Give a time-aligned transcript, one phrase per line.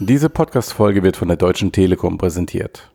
[0.00, 2.92] Diese Podcast-Folge wird von der Deutschen Telekom präsentiert.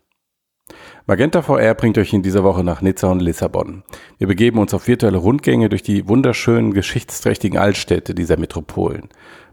[1.06, 3.84] Magenta VR bringt euch in dieser Woche nach Nizza und Lissabon.
[4.20, 9.10] Wir begeben uns auf virtuelle Rundgänge durch die wunderschönen, geschichtsträchtigen Altstädte dieser Metropolen.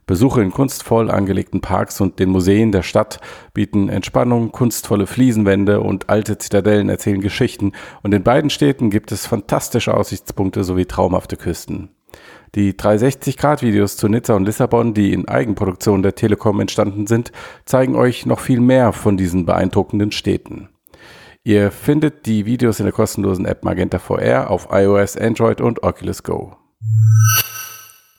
[0.06, 3.18] Besuche in kunstvoll angelegten Parks und den Museen der Stadt
[3.52, 7.72] bieten Entspannung, kunstvolle Fliesenwände und alte Zitadellen erzählen Geschichten
[8.04, 11.90] und in beiden Städten gibt es fantastische Aussichtspunkte sowie traumhafte Küsten.
[12.56, 17.30] Die 360-Grad-Videos zu Nizza und Lissabon, die in Eigenproduktion der Telekom entstanden sind,
[17.64, 20.68] zeigen euch noch viel mehr von diesen beeindruckenden Städten.
[21.44, 26.22] Ihr findet die Videos in der kostenlosen App Magenta VR auf iOS, Android und Oculus
[26.22, 26.56] Go.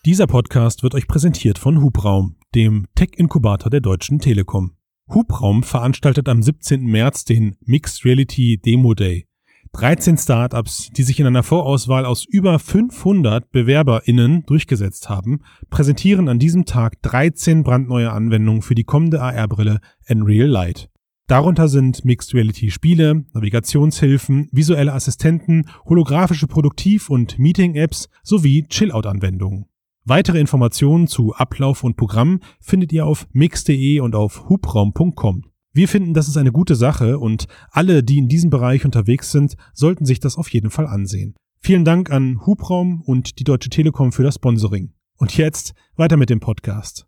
[0.06, 4.72] Dieser Podcast wird euch präsentiert von Hubraum, dem Tech-Inkubator der Deutschen Telekom.
[5.10, 6.84] Hubraum veranstaltet am 17.
[6.84, 9.28] März den Mixed Reality Demo Day.
[9.74, 16.40] 13 Startups, die sich in einer Vorauswahl aus über 500 BewerberInnen durchgesetzt haben, präsentieren an
[16.40, 20.90] diesem Tag 13 brandneue Anwendungen für die kommende AR-Brille Unreal Light.
[21.28, 29.68] Darunter sind Mixed Reality Spiele, Navigationshilfen, visuelle Assistenten, holographische Produktiv- und Meeting-Apps sowie Chillout-Anwendungen.
[30.04, 35.51] Weitere Informationen zu Ablauf und Programm findet ihr auf mix.de und auf hubraum.com.
[35.74, 39.56] Wir finden, das ist eine gute Sache und alle, die in diesem Bereich unterwegs sind,
[39.74, 41.34] sollten sich das auf jeden Fall ansehen.
[41.62, 44.92] Vielen Dank an Hubraum und die Deutsche Telekom für das Sponsoring.
[45.16, 47.06] Und jetzt weiter mit dem Podcast.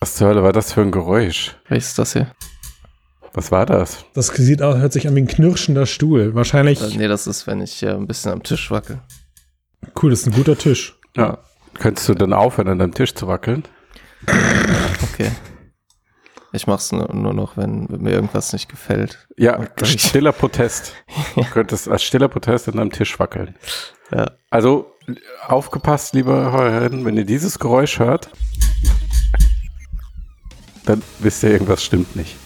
[0.00, 1.56] Was zur Hölle war das für ein Geräusch?
[1.70, 2.30] Was ist das hier?
[3.32, 4.04] Was war das?
[4.12, 6.34] Das sieht aus, hört sich an wie ein knirschender Stuhl.
[6.34, 6.82] Wahrscheinlich.
[6.82, 9.00] Äh, nee, das ist, wenn ich äh, ein bisschen am Tisch wackel.
[10.00, 10.98] Cool, das ist ein guter Tisch.
[11.16, 11.38] Ja.
[11.72, 13.64] Könntest du dann aufhören, an deinem Tisch zu wackeln?
[15.02, 15.30] Okay.
[16.54, 19.26] Ich mach's nur, nur noch, wenn, mir irgendwas nicht gefällt.
[19.36, 20.94] Ja, stiller Protest.
[21.34, 23.56] Du könntest als stiller Protest an deinem Tisch wackeln.
[24.12, 24.30] Ja.
[24.50, 24.92] Also
[25.46, 28.30] aufgepasst, liebe Hörerinnen, wenn ihr dieses Geräusch hört,
[30.86, 32.36] dann wisst ihr, irgendwas stimmt nicht.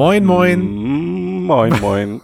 [0.00, 0.62] Moin, moin.
[1.44, 2.22] Moin, moin.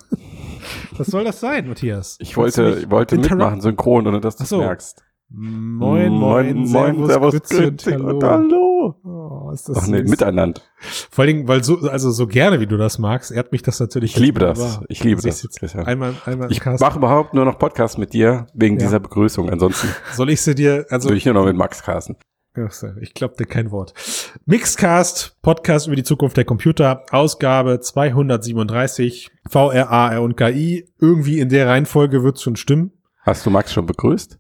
[0.97, 2.16] Was soll das sein, Matthias?
[2.20, 4.60] Ich wollte, ich wollte mitmachen, synchron, ohne dass du es so.
[4.60, 5.04] merkst.
[5.28, 8.94] Moin, moin, moin, servus, Grüezi grüezi und hallo.
[9.04, 10.62] Oh, ist das Ach nee, miteinander.
[11.10, 13.78] Vor allen Dingen, weil so, also so gerne wie du das magst, ehrt mich das
[13.78, 14.14] natürlich.
[14.14, 14.58] Ich liebe das.
[14.58, 14.87] wunderbar.
[14.88, 15.84] Ich liebe das, jetzt Christian.
[15.84, 18.87] Einmal, einmal Ich mache überhaupt nur noch Podcasts mit dir wegen Ja.
[18.87, 19.50] dieser Begrüßung.
[19.50, 22.16] Ansonsten Soll ich sie dir, also, ich nur noch mit Max casten.
[23.00, 23.93] Ich glaub dir kein Wort.
[24.47, 30.89] Mixcast, Podcast über die Zukunft der Computer, Ausgabe 237, VR, AR und KI.
[30.99, 32.93] Irgendwie in der Reihenfolge wird's schon stimmen.
[33.22, 34.39] Hast du Max schon begrüßt?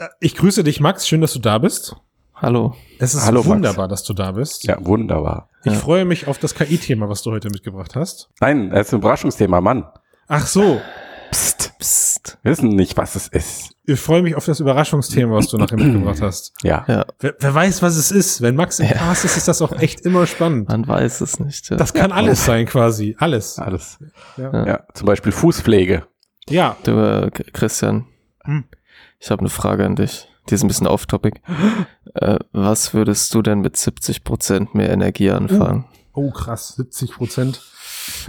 [0.00, 1.08] Äh, Ich grüße dich, Max.
[1.08, 1.96] Schön, dass du da bist.
[2.34, 2.74] Hallo.
[2.98, 3.48] Es ist Hallo, Max.
[3.48, 4.64] wunderbar, dass du da bist.
[4.64, 5.48] Ja, wunderbar.
[5.62, 5.78] Ich Ja.
[5.78, 8.28] freue mich auf das KI-Thema, was du heute mitgebracht hast.
[8.40, 9.84] Nein, das ist ein Überraschungsthema, Mann.
[10.26, 10.80] Ach so,
[11.34, 11.72] Psst.
[11.80, 12.38] Psst.
[12.42, 13.70] Wir wissen nicht, was es ist.
[13.86, 16.52] ich freue mich auf das Überraschungsthema, was du nachher mitgebracht hast.
[16.62, 16.84] Ja.
[16.86, 18.40] Ja, Wer, wer weiß, was es ist.
[18.40, 18.92] Wenn Max im Ja.
[18.94, 20.68] Cast ist, ist das auch echt immer spannend.
[20.68, 21.70] man weiß es nicht.
[21.70, 21.76] Ja.
[21.76, 23.16] Das kann alles sein, quasi.
[23.18, 23.58] Alles.
[23.58, 23.98] Alles.
[24.36, 24.64] Ja.
[24.66, 26.06] Ja, zum Beispiel Fußpflege.
[26.48, 26.76] ja.
[26.84, 28.06] Du, äh, Christian,
[28.44, 28.64] Hm.
[29.18, 30.28] ich habe eine Frage an dich.
[30.50, 31.40] Die ist ein bisschen off-topic.
[32.14, 35.86] äh, was würdest du denn mit 70% mehr Energie anfangen?
[36.12, 36.74] Oh, krass.
[36.76, 37.60] 70 Prozent.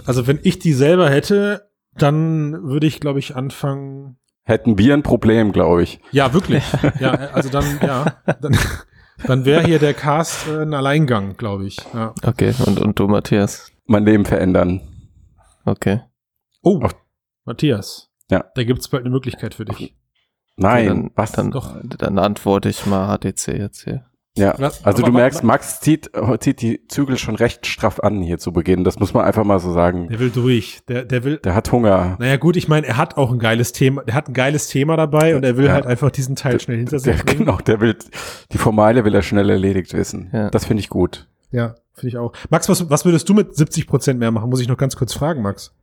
[0.07, 4.17] Also, wenn ich die selber hätte, dann würde ich, glaube ich, anfangen.
[4.43, 5.99] Hätten wir ein Problem, glaube ich.
[6.11, 6.63] Ja, wirklich.
[6.99, 8.17] ja, also dann, ja.
[8.41, 8.57] Dann,
[9.25, 11.77] dann wäre hier der Cast äh, ein Alleingang, glaube ich.
[11.93, 12.13] Ja.
[12.23, 13.71] Okay, und, und du, Matthias?
[13.85, 14.81] Mein Leben verändern.
[15.65, 16.01] Okay.
[16.61, 16.95] Oh, Auf-
[17.45, 18.11] Matthias.
[18.29, 18.45] Ja.
[18.55, 19.95] Da gibt's bald eine Möglichkeit für dich.
[20.57, 21.31] Nein, dann, was?
[21.31, 21.75] Dann, Doch.
[21.83, 24.05] dann antworte ich mal HTC jetzt hier.
[24.37, 24.53] Ja.
[24.57, 28.51] Was- Also du merkst, Max zieht, zieht die Zügel schon recht straff an hier zu
[28.53, 28.83] Beginn.
[28.83, 30.07] Das muss man einfach mal so sagen.
[30.09, 30.79] Der will durch.
[30.87, 31.37] Der, der will.
[31.37, 32.15] Der hat Hunger.
[32.19, 34.03] Naja, gut, ich meine, er hat auch ein geiles Thema.
[34.05, 35.73] Er hat ein geiles Thema dabei und er will Ja.
[35.73, 37.45] halt einfach diesen Teil schnell hinter sich Der, bringen.
[37.45, 37.95] genau, der will,
[38.51, 40.29] die Formalie will er schnell erledigt wissen.
[40.33, 40.49] Ja.
[40.49, 41.27] Das finde ich gut.
[41.51, 42.33] Ja, finde ich auch.
[42.49, 44.49] Max, was, was würdest du mit 70 Prozent mehr machen?
[44.49, 45.73] Muss ich noch ganz kurz fragen, Max.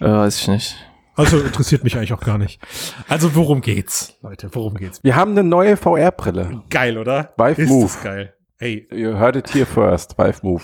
[0.00, 0.76] Äh, weiß ich nicht.
[1.16, 2.60] Also interessiert mich eigentlich auch gar nicht.
[3.08, 4.48] Also worum geht's, Leute?
[4.52, 4.98] Worum geht's?
[5.02, 6.62] Wir haben eine neue VR-Brille.
[6.70, 7.32] Geil, oder?
[7.36, 7.84] Vive Ist Move.
[7.84, 8.34] das geil.
[8.58, 10.16] Ey, You heard it here first.
[10.18, 10.62] Vive Move.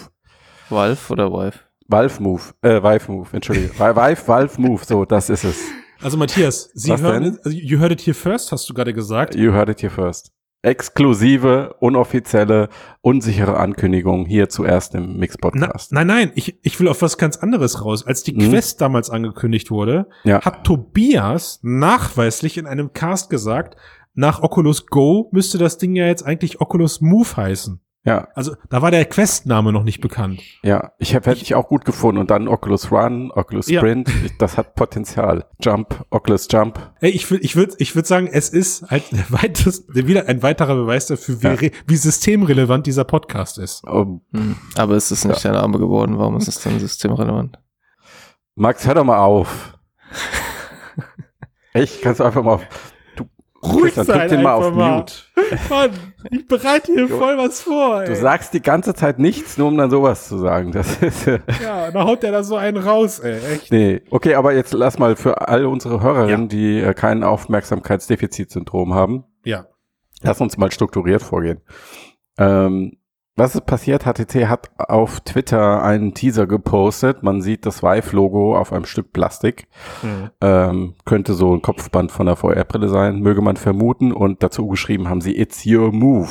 [0.69, 1.59] Valve oder Vive?
[1.89, 2.43] Valve Move.
[2.63, 3.71] Äh, Vive Move, Entschuldigung.
[3.77, 4.85] Vi- Vive, Valve Move.
[4.85, 5.59] So, das ist es.
[6.01, 7.39] also Matthias, Sie Was hören, denn?
[7.45, 9.35] also you heard it here first, hast du gerade gesagt.
[9.35, 10.33] You heard it here first.
[10.63, 12.69] Exklusive, unoffizielle,
[13.01, 15.93] unsichere Ankündigung hier zuerst im Mix-Podcast.
[15.93, 18.07] nein, nein, ich, ich will auf was ganz anderes raus.
[18.07, 18.51] Als die Mhm.
[18.51, 20.41] Quest damals angekündigt wurde, Ja.
[20.43, 23.77] hat Tobias nachweislich in einem Cast gesagt,
[24.15, 27.81] nach Oculus Go müsste das Ding ja jetzt eigentlich Oculus Move heißen.
[28.03, 30.41] Ja, Also da war der Quest-Name noch nicht bekannt.
[30.63, 30.93] ja.
[30.99, 32.19] Ich habe hätte ich auch gut gefunden.
[32.19, 33.81] Und dann Oculus Run, Oculus Ja.
[33.81, 35.45] Sprint, ich, das hat Potenzial.
[35.63, 36.79] Jump, Oculus Jump.
[37.01, 40.43] Ey, ich würde ich würd, ich würd sagen, es ist halt der weitest, wieder ein
[40.43, 41.71] weiterer Beweis dafür, wie, Ja.
[41.87, 43.85] wie systemrelevant dieser Podcast ist.
[43.87, 44.57] Oh, Hm.
[44.77, 46.19] Aber es ist nicht dein Name geworden.
[46.19, 47.59] Warum ist es dann systemrelevant?
[48.55, 49.79] Max, hör doch mal auf.
[51.73, 52.67] Echt, kannst du einfach mal auf.
[53.63, 54.97] Du, Ruhig Christian, sein drück den mal auf mal.
[54.99, 55.15] Mute.
[55.71, 55.91] Mann,
[56.31, 58.05] ich bereite hier voll was vor.
[58.05, 58.17] Du Ey.
[58.17, 60.73] sagst die ganze Zeit nichts, nur um dann sowas zu sagen.
[60.73, 61.27] Das ist.
[61.27, 63.39] äh, Ja, da haut der da so einen raus, ey.
[63.55, 63.71] Echt.
[63.71, 69.25] Nee, okay, aber jetzt lass mal für all unsere Hörerinnen, die äh, kein Aufmerksamkeitsdefizitsyndrom haben,
[69.45, 69.67] Ja.
[70.23, 71.61] lass uns mal strukturiert vorgehen.
[72.39, 72.97] Ähm,
[73.41, 74.05] was ist passiert?
[74.05, 77.23] HTC hat auf Twitter einen Teaser gepostet.
[77.23, 79.67] Man sieht das Vive-Logo auf einem Stück Plastik.
[80.41, 84.13] Ähm, könnte so ein Kopfband von der VR-Brille sein, möge man vermuten.
[84.13, 86.29] Und dazu geschrieben haben sie It's Your Move.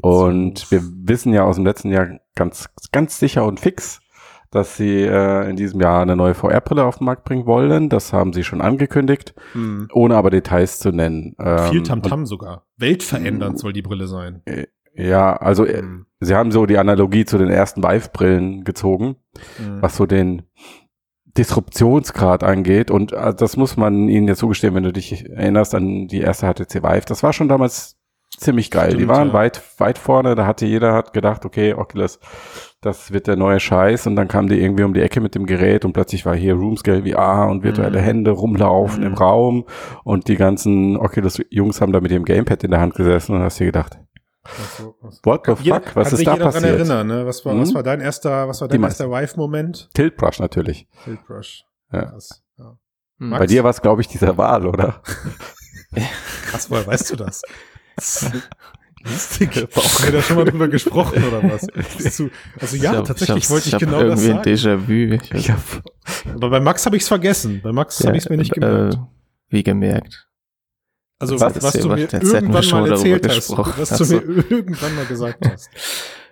[0.00, 4.00] Und wir wissen ja aus dem letzten Jahr ganz, ganz sicher und fix,
[4.50, 7.88] dass sie äh, in diesem Jahr eine neue VR-Brille auf den Markt bringen wollen.
[7.88, 9.88] Das haben sie schon angekündigt, Hm.
[9.92, 11.34] ohne aber Details zu nennen.
[11.38, 12.64] Ähm, Viel Tamtam sogar.
[12.76, 14.42] Weltverändernd soll die Brille sein.
[14.98, 16.06] Ja, also äh, Hm.
[16.20, 19.16] sie haben so die Analogie zu den ersten Vive-Brillen gezogen,
[19.56, 19.80] Hm.
[19.80, 20.42] was so den
[21.36, 22.90] Disruptionsgrad angeht.
[22.90, 26.46] Und äh, das muss man ihnen jetzt zugestehen, wenn du dich erinnerst an die erste
[26.52, 27.04] HTC Vive.
[27.06, 27.96] Das war schon damals
[28.36, 28.90] ziemlich geil.
[28.90, 29.34] die Stimmt, waren ja.
[29.34, 30.34] weit, weit vorne.
[30.34, 32.18] Da hatte jeder hat gedacht, okay, Oculus,
[32.80, 34.06] das wird der neue Scheiß.
[34.06, 36.54] Und dann kamen die irgendwie um die Ecke mit dem Gerät und plötzlich war hier
[36.54, 38.04] Roomscale VR und virtuelle Mhm.
[38.04, 39.06] Hände rumlaufen Mhm.
[39.06, 39.64] im Raum.
[40.04, 43.58] Und die ganzen Oculus-Jungs haben da mit ihrem Gamepad in der Hand gesessen und hast
[43.60, 43.98] dir gedacht,
[44.56, 46.74] Also, was- what the Jeder- fuck, was kann ist sich da jeder dran passiert?
[46.78, 47.26] erinnern, ne?
[47.26, 47.60] Was war, Mhm.
[47.62, 49.90] was war dein erster, was war Die dein erster Vive-Moment?
[49.94, 50.86] Tiltbrush natürlich.
[51.04, 51.64] Tiltbrush.
[51.92, 52.06] Ja.
[52.06, 52.42] Krass.
[52.58, 52.76] Ja.
[53.18, 53.30] Hm.
[53.30, 55.02] Bei dir war es, glaube ich, dieser Wahl, oder?
[56.46, 57.42] Krass, woher weißt du das?
[59.04, 59.50] Lustig.
[59.56, 61.66] Haben wir da schon mal drüber gesprochen oder was?
[62.16, 62.30] Du,
[62.60, 64.80] also ja, hab- tatsächlich hab's- wollte ich, hab genau das irgendwie sagen.
[64.82, 65.14] ein Déjà-vu.
[65.36, 65.52] Ich Ich
[66.34, 67.60] Aber bei Max habe ich es vergessen.
[67.62, 68.94] Bei Max habe ich es mir nicht gemerkt.
[68.94, 68.98] Äh,
[69.50, 70.26] wie gemerkt.
[71.18, 73.56] Also was- was, du mir irgendwann schon mal erzählt hast.
[73.58, 74.14] Was du so.
[74.20, 75.68] mir irgendwann mal gesagt hast.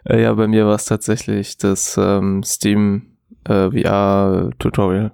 [0.09, 5.13] Äh, ja, bei mir war es tatsächlich das ähm, Steam äh, VR-Tutorial.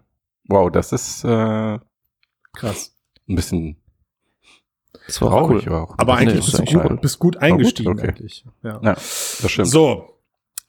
[0.48, 1.80] wow, das ist äh, ein
[2.52, 2.94] Krass.
[3.26, 3.78] bisschen
[5.06, 5.76] Das war auch traurig cool.
[5.76, 5.94] auch.
[5.96, 7.92] Aber Nee, eigentlich ist bist, du gut, bist gut eingestiegen.
[7.92, 8.08] okay.
[8.08, 8.44] Eigentlich.
[8.62, 8.80] Ja.
[8.82, 9.68] Ja, das stimmt.
[9.68, 10.18] So.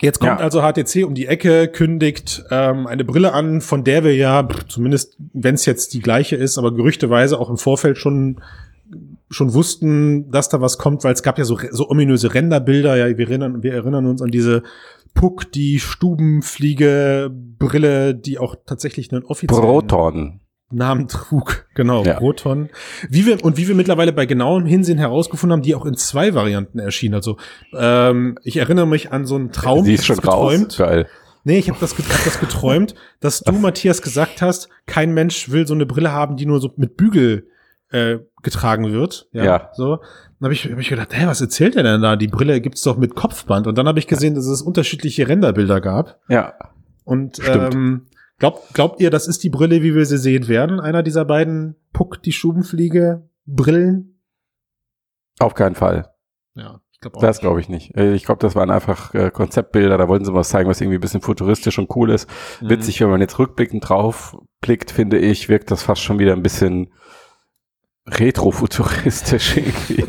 [0.02, 0.46] Jetzt kommt Ja.
[0.46, 4.68] also HTC um die Ecke, kündigt ähm, eine Brille an, von der wir ja, pff,
[4.68, 8.42] zumindest wenn es jetzt die gleiche ist, aber gerüchteweise auch im Vorfeld schon
[9.34, 12.96] schon wussten, dass da was kommt, weil es gab ja so, so ominöse Renderbilder.
[12.96, 14.64] Ja, wir erinnern, wir erinnern uns an diese
[15.14, 20.40] Puck, die Stubenfliege-Brille, die auch tatsächlich einen offiziellen Proton.
[20.72, 21.68] Namen trug.
[21.76, 22.16] Genau, Ja.
[22.16, 22.70] Proton.
[23.08, 26.34] Wie wir, und wie wir mittlerweile bei genauem Hinsehen herausgefunden haben, die auch in zwei
[26.34, 27.14] Varianten erschienen.
[27.14, 27.38] Also
[27.78, 30.52] ähm, ich erinnere mich an so einen Traum, ich ist schon das raus.
[30.52, 30.78] geträumt.
[30.78, 31.08] Geil.
[31.44, 35.68] Nee, ich habe das, hab das geträumt, dass du, Matthias, gesagt hast, kein Mensch will
[35.68, 37.48] so eine Brille haben, die nur so mit Bügel
[37.94, 39.30] äh, getragen wird.
[39.32, 39.70] Ja.
[39.74, 39.98] So.
[39.98, 42.16] Dann habe ich, hab ich gedacht, hä, was erzählt der denn da?
[42.16, 43.68] Die Brille gibt's doch mit Kopfband.
[43.68, 46.20] Und dann habe ich gesehen, dass es unterschiedliche Renderbilder gab.
[46.28, 46.54] Ja.
[47.06, 47.76] Und Stimmt.
[47.76, 48.08] ähm,
[48.40, 50.80] glaubt, glaubt ihr, das ist die Brille, wie wir sie sehen werden?
[50.80, 54.20] Einer dieser beiden Puck, die Stubenfliege, Brillen?
[55.40, 56.10] Auf keinen Fall.
[56.56, 57.22] Ja, ich glaube auch.
[57.22, 57.96] Das glaube ich nicht.
[57.96, 59.98] Äh, Ich glaube, das waren einfach äh, Konzeptbilder.
[59.98, 62.30] Da wollten sie was zeigen, was irgendwie ein bisschen futuristisch und cool ist.
[62.62, 62.70] Mhm.
[62.70, 66.44] Witzig, wenn man jetzt rückblickend drauf blickt, finde ich, wirkt das fast schon wieder ein
[66.44, 66.94] bisschen
[68.08, 70.06] retrofuturistisch irgendwie.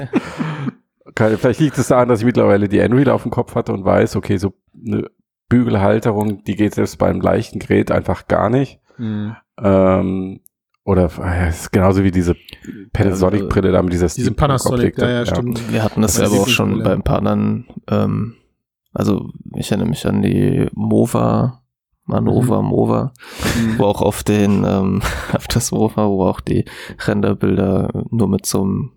[1.14, 3.84] Keine- Vielleicht liegt es daran, dass ich mittlerweile die Unreal auf dem Kopf hatte und
[3.84, 4.54] weiß, okay, so
[4.86, 5.08] eine
[5.48, 8.80] Bügelhalterung, die geht selbst beim leichten Gerät einfach gar nicht.
[8.98, 9.36] Mhm.
[9.62, 10.40] Ähm,
[10.84, 12.34] oder äh, es ist genauso wie diese
[12.92, 15.72] Panasonic-Brille da mit dieser Diese Panasonic, ja, ja, stimmt.
[15.72, 16.84] Wir hatten das ja das auch schon ja.
[16.84, 18.34] bei ein paar anderen, ähm,
[18.92, 21.63] also ich erinnere mich an die Mova,
[22.06, 22.68] Manova, Mhm.
[22.68, 23.12] Mova,
[23.78, 25.00] wo auch auf den, ähm,
[25.32, 26.64] auf das Mova, wo auch die
[27.06, 28.90] Renderbilder nur mit so einem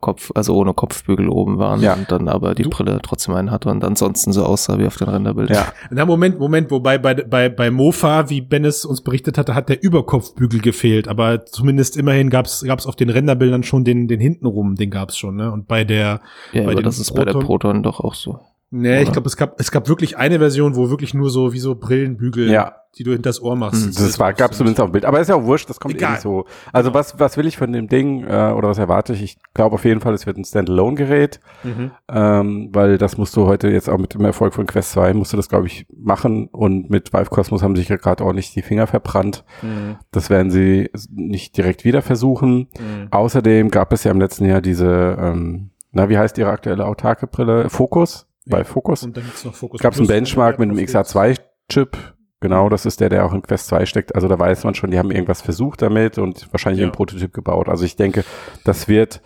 [0.00, 1.94] Kopf, also ohne Kopfbügel oben waren Ja.
[1.94, 4.96] und dann aber die Du- Brille trotzdem einen hatte und ansonsten so aussah wie auf
[4.96, 5.56] den Renderbildern.
[5.56, 9.68] Ja, Na, Moment, Moment, wobei bei, bei, bei Mofa, wie Bennis uns berichtet hatte, hat
[9.68, 14.76] der Überkopfbügel gefehlt, aber zumindest immerhin gab's gab's auf den Renderbildern schon den, den hintenrum,
[14.76, 15.50] den gab's schon, ne?
[15.50, 16.20] Und bei der,
[16.52, 18.38] Ja, Bei aber das ist bei der Proton- Proton doch auch so.
[18.70, 19.12] Ne, ich Oder?
[19.12, 22.50] glaube, es gab, es gab wirklich eine Version, wo wirklich nur so, wie so Brillenbügel,
[22.50, 22.74] ja.
[22.98, 23.86] die du hinters Ohr machst.
[23.86, 23.94] Mhm.
[23.94, 25.04] Das war, gab zumindest auf dem Bild.
[25.04, 26.12] Aber ist ja auch wurscht, das kommt eh Egal.
[26.12, 26.44] nicht so.
[26.72, 29.22] Also was, was will ich von dem Ding äh, oder was erwarte ich?
[29.22, 31.90] Ich glaube auf jeden Fall, es wird ein Standalone-Gerät, Mhm.
[32.08, 35.32] ähm, weil das musst du heute jetzt auch mit dem Erfolg von Quest 2, musst
[35.32, 36.48] du das, glaube ich, machen.
[36.48, 39.44] Und mit Vive Cosmos haben sich ja gerade ordentlich die Finger verbrannt.
[39.62, 39.96] Mhm.
[40.10, 42.68] Das werden sie nicht direkt wieder versuchen.
[42.78, 43.08] Mhm.
[43.10, 47.26] Außerdem gab es ja im letzten Jahr diese, ähm, na, wie heißt ihre aktuelle autarke
[47.26, 47.70] Brille?
[47.70, 49.02] Fokus bei Focus.
[49.04, 50.90] Und dann gibt's noch Focus Gab es einen Benchmark mit einem Plus.
[50.94, 51.96] XA2-Chip.
[52.40, 54.14] Genau, das ist der, der auch in Quest 2 steckt.
[54.14, 56.86] Also da weiß man schon, die haben irgendwas versucht damit und wahrscheinlich Ja.
[56.86, 57.68] einen Prototyp gebaut.
[57.68, 58.24] Also ich denke,
[58.64, 59.20] das wird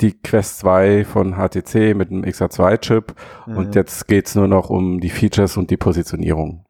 [0.00, 3.14] die Quest 2 von HTC mit einem XA2-Chip
[3.46, 3.56] Mhm.
[3.58, 6.64] und jetzt geht's nur noch um die Features und die Positionierung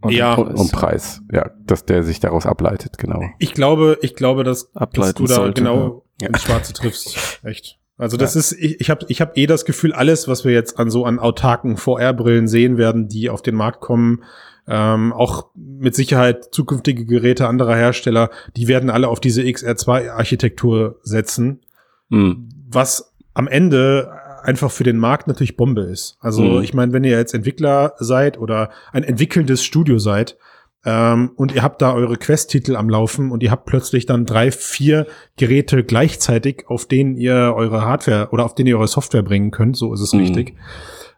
[0.00, 0.34] Und Ja.
[0.34, 1.22] und um Preis.
[1.32, 3.22] Ja, dass der sich daraus ableitet, genau.
[3.40, 6.28] Ich glaube, ich glaube, dass, dass Ableiten du da sollte, genau ja.
[6.28, 7.40] ins Schwarze triffst.
[7.42, 7.80] Echt.
[7.96, 10.78] Also das ist, ich, ich habe ich hab eh das Gefühl, alles, was wir jetzt
[10.78, 14.24] an so an autarken VR-Brillen sehen werden, die auf den Markt kommen,
[14.66, 21.60] ähm, auch mit Sicherheit zukünftige Geräte anderer Hersteller, die werden alle auf diese XR2-Architektur setzen,
[22.10, 22.48] Hm.
[22.68, 24.10] was am Ende
[24.42, 26.18] einfach für den Markt natürlich Bombe ist.
[26.20, 26.62] Also Mhm.
[26.62, 30.36] ich meine, wenn ihr jetzt Entwickler seid oder ein entwickelndes Studio seid
[30.84, 34.50] ähm, und ihr habt da eure Quest-Titel am Laufen und ihr habt plötzlich dann drei,
[34.50, 39.50] vier Geräte gleichzeitig, auf denen ihr eure Hardware oder auf denen ihr eure Software bringen
[39.50, 40.20] könnt, so ist es Mhm.
[40.20, 40.54] richtig,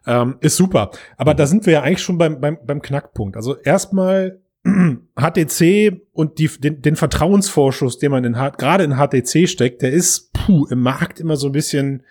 [0.05, 0.91] ähm, ist super.
[1.17, 3.35] Aber da sind wir ja eigentlich schon beim, beim, beim Knackpunkt.
[3.35, 4.39] Also erstmal
[5.19, 10.31] HTC und die, den, den Vertrauensvorschuss, den man in, gerade in HTC steckt, der ist
[10.33, 12.03] puh, im Markt immer so ein bisschen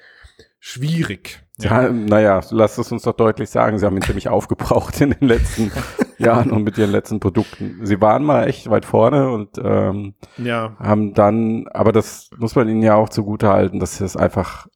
[0.58, 1.42] schwierig.
[1.58, 5.28] Ja, naja, lasst es uns doch deutlich sagen, sie haben ihn ziemlich aufgebraucht in den
[5.28, 5.70] letzten
[6.18, 7.80] Jahren und mit ihren letzten Produkten.
[7.82, 10.76] Sie waren mal echt weit vorne und ähm, ja.
[10.78, 14.66] haben dann, aber das muss man ihnen ja auch zugute halten, dass es einfach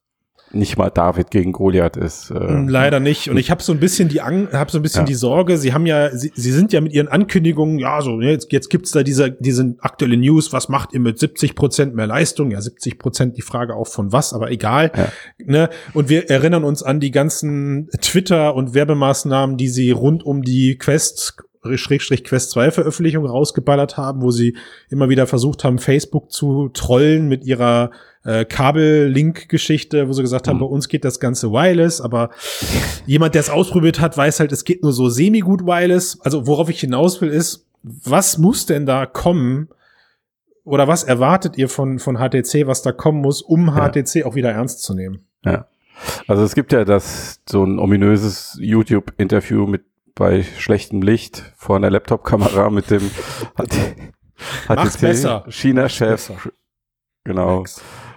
[0.53, 2.29] nicht mal David gegen Goliath ist.
[2.31, 3.29] Äh, Leider nicht.
[3.29, 5.05] Und ich habe so ein bisschen die Ang habe so ein bisschen Ja.
[5.05, 5.57] die Sorge.
[5.57, 8.91] Sie haben ja, sie, sie sind ja mit ihren Ankündigungen, ja, so jetzt, jetzt gibt's
[8.91, 10.51] da diese, diese aktuelle News.
[10.53, 12.51] Was macht ihr mit 70 Prozent mehr Leistung?
[12.51, 13.37] Ja, 70 Prozent.
[13.37, 14.91] Die Frage auch von was, aber egal.
[14.95, 15.07] Ja.
[15.45, 15.69] Ne?
[15.93, 20.77] Und wir erinnern uns an die ganzen Twitter und Werbemaßnahmen, die sie rund um die
[20.77, 21.37] Quest
[21.75, 24.55] Schrägstrich Quest 2 Veröffentlichung rausgeballert haben, wo sie
[24.89, 27.91] immer wieder versucht haben, Facebook zu trollen mit ihrer
[28.23, 30.61] äh, Kabel-Link-Geschichte, wo sie gesagt haben, Mhm.
[30.61, 32.29] bei uns geht das Ganze wireless, aber
[33.05, 36.19] jemand, der es ausprobiert hat, weiß halt, es geht nur so semi-gut wireless.
[36.21, 39.69] Also worauf ich hinaus will, ist, was muss denn da kommen?
[40.63, 43.89] Oder was erwartet ihr von, von HTC, was da kommen muss, um Ja.
[43.89, 45.25] HTC auch wieder ernst zu nehmen?
[45.43, 45.65] Ja.
[46.27, 49.83] Also es gibt ja das so ein ominöses YouTube-Interview mit
[50.15, 53.09] bei schlechtem Licht vor einer Laptop-Kamera mit dem
[54.99, 55.43] besser.
[55.49, 56.31] China-Chef.
[57.23, 57.63] Genau.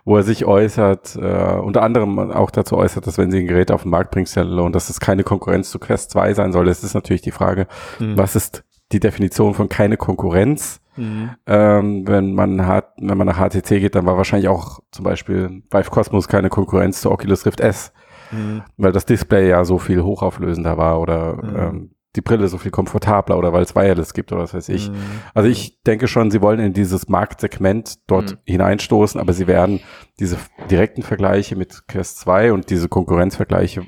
[0.06, 3.70] Wo er sich äußert, äh, unter anderem auch dazu äußert, dass wenn sie ein Gerät
[3.70, 6.66] auf den Markt bringen, Standalone, dass es keine Konkurrenz zu Quest 2 sein soll.
[6.66, 7.66] Das ist natürlich die Frage,
[7.98, 8.18] Mhm.
[8.18, 10.80] was ist die Definition von keine Konkurrenz?
[10.96, 11.30] Mhm.
[11.46, 15.62] Ähm, wenn man hat, wenn man nach HTC geht, dann war wahrscheinlich auch zum Beispiel
[15.70, 17.92] Vive Cosmos keine Konkurrenz zu Oculus Rift S,
[18.33, 18.62] Mhm.
[18.76, 21.57] weil das Display ja so viel hochauflösender war oder Mhm.
[21.57, 24.88] ähm, die Brille so viel komfortabler oder weil es Wireless gibt oder was weiß ich.
[24.88, 24.95] Mhm.
[25.35, 28.38] Also ich denke schon, sie wollen in dieses Marktsegment dort Mhm.
[28.45, 29.81] hineinstoßen, aber sie werden
[30.21, 30.37] diese
[30.71, 33.83] direkten Vergleiche mit Quest 2 und diese Konkurrenzvergleiche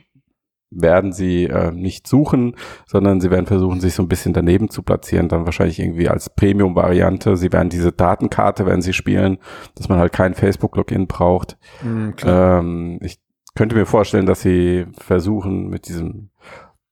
[0.73, 4.83] werden sie äh, nicht suchen, sondern sie werden versuchen, sich so ein bisschen daneben zu
[4.83, 7.37] platzieren, dann wahrscheinlich irgendwie als Premium-Variante.
[7.37, 9.39] Sie werden diese Datenkarte, werden sie spielen,
[9.77, 11.57] dass man halt kein Facebook-Login braucht.
[11.85, 12.15] Mhm.
[12.25, 13.21] Ähm, ich
[13.57, 16.31] könnte mir vorstellen, dass sie versuchen mit diesem,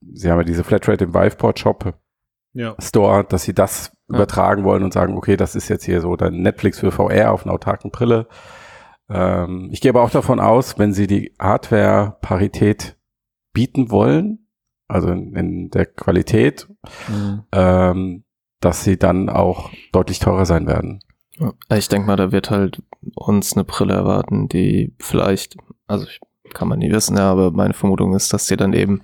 [0.01, 1.95] sie haben ja diese Flatrate im Viveport-Shop,
[2.53, 2.75] ja.
[2.81, 4.17] Store, dass sie das Ja.
[4.17, 7.45] übertragen wollen und sagen, okay, das ist jetzt hier so dann Netflix für VR auf
[7.45, 8.29] einer autarken Brille.
[9.09, 12.97] Ähm, ich gehe aber auch davon aus, wenn sie die Hardware-Parität
[13.53, 14.47] bieten wollen,
[14.89, 16.69] also in, in der Qualität,
[17.09, 17.43] Mhm.
[17.53, 18.25] ähm,
[18.61, 21.01] dass sie dann auch deutlich teurer sein werden.
[21.71, 22.83] Ich denke mal, da wird halt
[23.15, 25.57] uns eine Brille erwarten, die vielleicht,
[25.87, 26.21] also ich,
[26.55, 29.03] kann man nie wissen, ja, aber meine Vermutung ist, dass die dann eben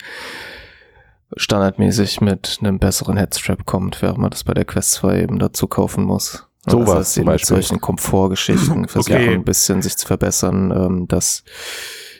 [1.36, 5.66] standardmäßig mit einem besseren Headstrap kommt, während man das bei der Quest 2 eben dazu
[5.68, 6.46] kaufen muss.
[6.66, 7.46] Sowas das heißt, sie zum mit Beispiel.
[7.56, 9.34] solchen Komfortgeschichten versuchen Okay.
[9.34, 11.44] ein bisschen sich zu verbessern, ähm, dass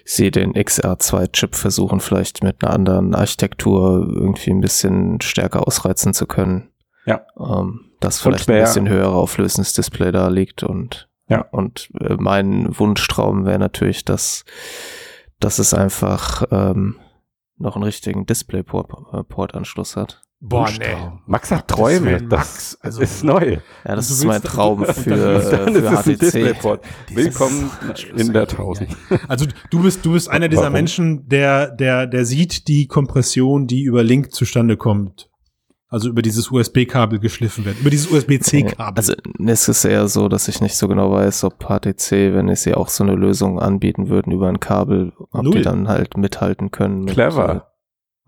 [0.05, 6.27] sie den XR2-Chip versuchen, vielleicht mit einer anderen Architektur irgendwie ein bisschen stärker ausreizen zu
[6.27, 6.71] können.
[7.05, 7.23] Ja.
[7.39, 11.43] Ähm, dass vielleicht ein bisschen höher auflösendes Display da liegt und Ja.
[11.51, 14.45] und äh, mein Wunschtraum wäre natürlich, dass,
[15.41, 16.97] dass es einfach ähm,
[17.57, 20.23] noch einen richtigen Display-Port-Anschluss hat.
[20.43, 21.21] Boah, Wunschtraum.
[21.27, 23.59] Max hat Träume, das Max, also- ist neu.
[23.85, 26.19] Ja, das ist mein Traum für, Dann äh, ist für es ein HTC.
[26.21, 26.85] Displayport.
[27.11, 27.71] Willkommen
[28.17, 28.97] in der 1000.
[29.29, 30.73] Also du bist, du bist einer dieser Warum?
[30.73, 35.30] Menschen, der, der, der sieht die Kompression, die über Link zustande kommt.
[35.93, 38.97] Also über dieses USB-Kabel geschliffen wird, über dieses USB-C-Kabel.
[38.97, 39.13] Also
[39.45, 42.89] es ist eher so, dass ich nicht so genau weiß, ob HTC, wenn sie auch
[42.89, 45.57] so eine Lösung anbieten würden über ein Kabel, ob Null.
[45.57, 47.67] die dann halt mithalten können mit Clever.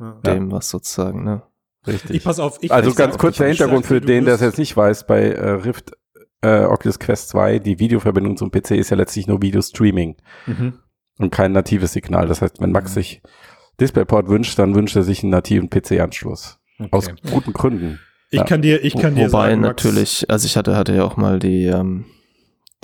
[0.00, 0.19] Ja.
[0.19, 1.42] äh, dem, was sozusagen, ne?
[1.87, 2.16] Richtig.
[2.16, 4.76] Ich pass auf, ich also ganz kurz der Hintergrund für den, der es jetzt nicht
[4.76, 5.92] weiß, bei äh, Rift
[6.40, 10.16] äh, Oculus Quest 2, die Videoverbindung zum PC ist ja letztlich nur Videostreaming
[10.47, 10.75] Mhm.
[11.19, 12.26] und kein natives Signal.
[12.26, 12.95] Das heißt, wenn Max Mhm.
[12.95, 13.23] sich
[13.81, 16.59] DisplayPort wünscht, dann wünscht er sich einen nativen PC-Anschluss.
[16.91, 16.97] Okay.
[16.97, 17.99] Aus guten Gründen.
[18.31, 18.45] Ich Ja.
[18.45, 21.17] kann dir, ich kann dir Wobei sagen, Max, natürlich, also ich hatte, hatte ja auch
[21.17, 22.07] mal die, ähm,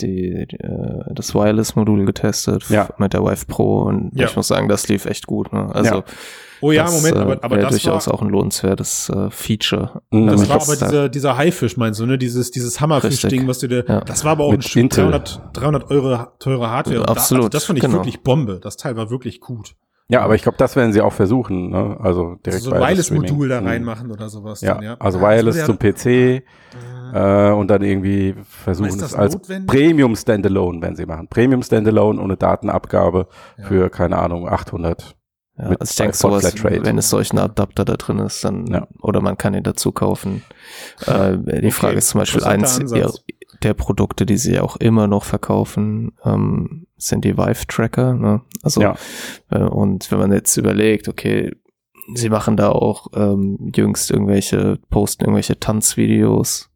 [0.00, 2.88] die, die äh, das Wireless-Modul getestet Ja.
[2.98, 4.26] mit der Vive Pro und Ja.
[4.26, 5.52] ich muss sagen, das lief echt gut.
[5.52, 5.74] Ne?
[5.74, 6.04] Also Ja.
[6.60, 10.02] Oh ja, das, Moment, äh, aber, aber das durchaus war, auch ein lohnenswertes äh, Feature.
[10.10, 10.26] Mhm.
[10.26, 12.18] das Damit war das aber da- dieser, dieser Haifisch, meinst du, ne?
[12.18, 14.00] Dieses, dieses Hammerfisch-Ding, was du dir, Ja.
[14.00, 15.04] das war aber auch Mit ein Stück Intel.
[15.04, 17.06] 300, 300 Euro teure Hardware.
[17.08, 17.94] Absolut, Da, also das fand ich genau.
[17.98, 18.58] wirklich Bombe.
[18.60, 19.76] Das Teil war wirklich gut.
[20.10, 21.70] Ja, aber ich glaube, das werden sie auch versuchen.
[21.70, 21.98] Ne?
[22.00, 22.80] Also direkt so ein.
[22.80, 23.66] Wireless-Modul da Mhm.
[23.66, 24.62] reinmachen oder sowas.
[24.62, 24.96] Ja, dann, ja.
[24.98, 26.42] also Wireless wurde zum PC
[27.14, 29.66] äh, und dann irgendwie versuchen es als notwendig?
[29.66, 31.28] Premium Standalone, wenn sie machen.
[31.28, 33.64] Premium Standalone ohne Datenabgabe Ja.
[33.66, 35.14] für, keine Ahnung, 800.
[35.58, 38.86] Ja, mit also ich denke, sowas, wenn es solchen Adapter da drin ist, dann, Ja.
[39.02, 40.42] oder man kann ihn dazu kaufen.
[41.06, 43.10] Äh, die Frage ist zum Beispiel eins ihr-
[43.62, 48.14] der Produkte, die sie auch immer noch verkaufen, ähm, sind die Vive-Tracker.
[48.14, 48.42] Ne?
[48.62, 48.96] Also, Ja.
[49.50, 51.54] äh, und wenn man jetzt überlegt, okay,
[52.14, 56.70] sie machen da auch ähm, jüngst irgendwelche, posten irgendwelche Tanzvideos.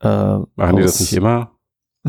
[0.00, 1.52] Äh, Machen die das nicht immer?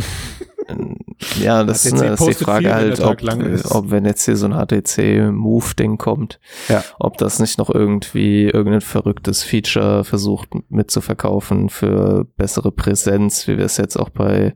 [1.42, 3.66] Ja, das, HTC ne, das ist die Frage halt, ob, lang ist.
[3.72, 6.84] ob wenn jetzt hier so ein HTC-Move-Ding kommt, Ja.
[7.00, 13.66] ob das nicht noch irgendwie irgendein verrücktes Feature versucht mitzuverkaufen für bessere Präsenz, wie wir
[13.66, 14.56] es jetzt auch bei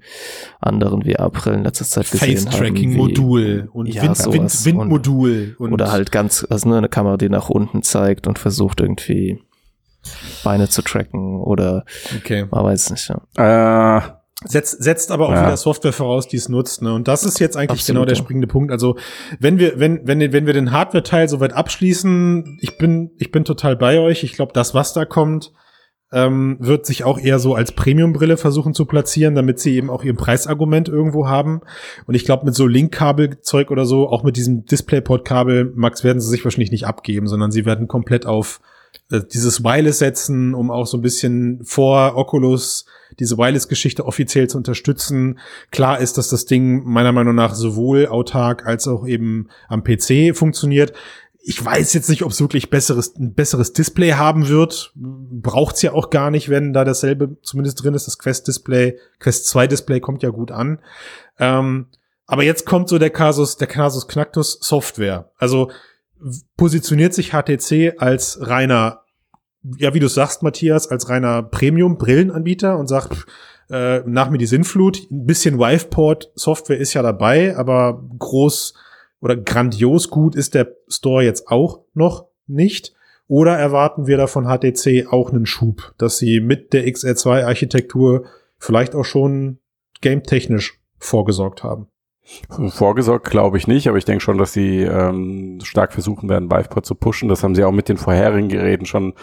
[0.59, 2.45] anderen VR-Brillen in letzter Zeit gesehen haben.
[2.51, 4.25] Face-Tracking-Modul und Ja, Wind.
[4.33, 5.55] Wind, Windmodul.
[5.59, 9.39] Und, Oder halt ganz, also nur eine Kamera, die nach unten zeigt und versucht irgendwie
[10.43, 11.85] Beine zu tracken oder
[12.17, 12.45] Okay.
[12.51, 13.97] man weiß nicht, ja.
[13.97, 14.01] Äh,
[14.45, 15.45] Setzt, setzt aber auch Ja.
[15.45, 16.81] wieder Software voraus, die es nutzt.
[16.81, 16.93] Ne?
[16.93, 18.71] Und das ist jetzt eigentlich Absolut, genau der springende Punkt.
[18.71, 18.97] Also
[19.39, 23.75] wenn wir, wenn, wenn, wenn wir den Hardware-Teil soweit abschließen, ich bin, ich bin total
[23.75, 24.23] bei euch.
[24.23, 25.51] Ich glaube, das, was da kommt,
[26.11, 30.03] ähm, wird sich auch eher so als Premium-Brille versuchen zu platzieren, damit sie eben auch
[30.03, 31.61] ihr Preisargument irgendwo haben.
[32.05, 36.29] Und ich glaube, mit so Link-Kabelzeug oder so, auch mit diesem DisplayPort-Kabel, Max, werden sie
[36.29, 38.61] sich wahrscheinlich nicht abgeben, sondern sie werden komplett auf
[39.19, 42.85] dieses Wireless setzen, um auch so ein bisschen vor Oculus
[43.19, 45.39] diese Wireless-Geschichte offiziell zu unterstützen.
[45.71, 50.35] Klar ist, dass das Ding meiner Meinung nach sowohl autark als auch eben am PC
[50.35, 50.93] funktioniert.
[51.45, 54.93] Ich weiß jetzt nicht, ob es wirklich besseres, ein besseres Display haben wird.
[54.95, 58.07] Braucht's ja auch gar nicht, wenn da dasselbe zumindest drin ist.
[58.07, 60.79] Das Quest-Display, Quest 2-Display kommt ja gut an.
[61.39, 61.87] Ähm,
[62.25, 65.31] aber jetzt kommt so der Kasus, der Kasus Knacktus Software.
[65.37, 65.69] Also
[66.55, 69.02] positioniert sich HTC als reiner,
[69.77, 73.25] ja, wie du sagst, Matthias, als reiner Premium-Brillenanbieter und sagt,
[73.69, 75.09] äh, nach mir die Sinnflut.
[75.09, 78.73] Ein bisschen Wiveport-Software ist ja dabei, aber groß
[79.21, 82.93] oder grandios gut ist der Store jetzt auch noch nicht.
[83.27, 88.25] Oder erwarten wir da von HTC auch einen Schub, dass sie mit der XR2-Architektur
[88.59, 89.59] vielleicht auch schon
[90.01, 91.87] game-technisch vorgesorgt haben?
[92.69, 96.85] Vorgesorgt glaube ich nicht, aber ich denke schon, dass sie ähm, stark versuchen werden, Viveport
[96.85, 97.27] zu pushen.
[97.27, 99.13] Das haben sie auch mit den vorherigen Geräten schon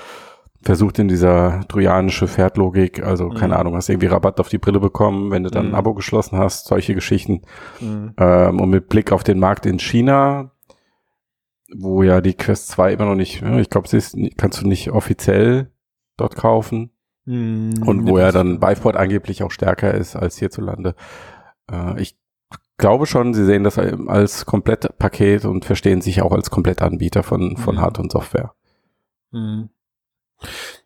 [0.63, 3.03] versucht in dieser trojanische Pferdlogik.
[3.03, 3.61] Also keine Mhm.
[3.61, 5.75] Ahnung, hast irgendwie Rabatt auf die Brille bekommen, wenn du dann ein Mhm.
[5.77, 7.43] Abo geschlossen hast, solche Geschichten.
[7.81, 10.51] Ähm, und mit Blick auf den Markt in China,
[11.75, 14.91] wo ja die Quest 2 immer noch nicht, ich glaube, sie ist, kannst du nicht
[14.91, 15.71] offiziell
[16.17, 16.91] dort kaufen.
[17.27, 17.83] Mhm.
[17.87, 20.95] Und wo ja dann Viveport angeblich auch stärker ist als hierzulande.
[21.71, 22.19] Äh, ich
[22.77, 27.77] glaube schon, sie sehen das als Komplettpaket und verstehen sich auch als Komplettanbieter von, von
[27.77, 27.81] Mhm.
[27.81, 28.53] Hardware und Software.
[29.31, 29.69] Mhm.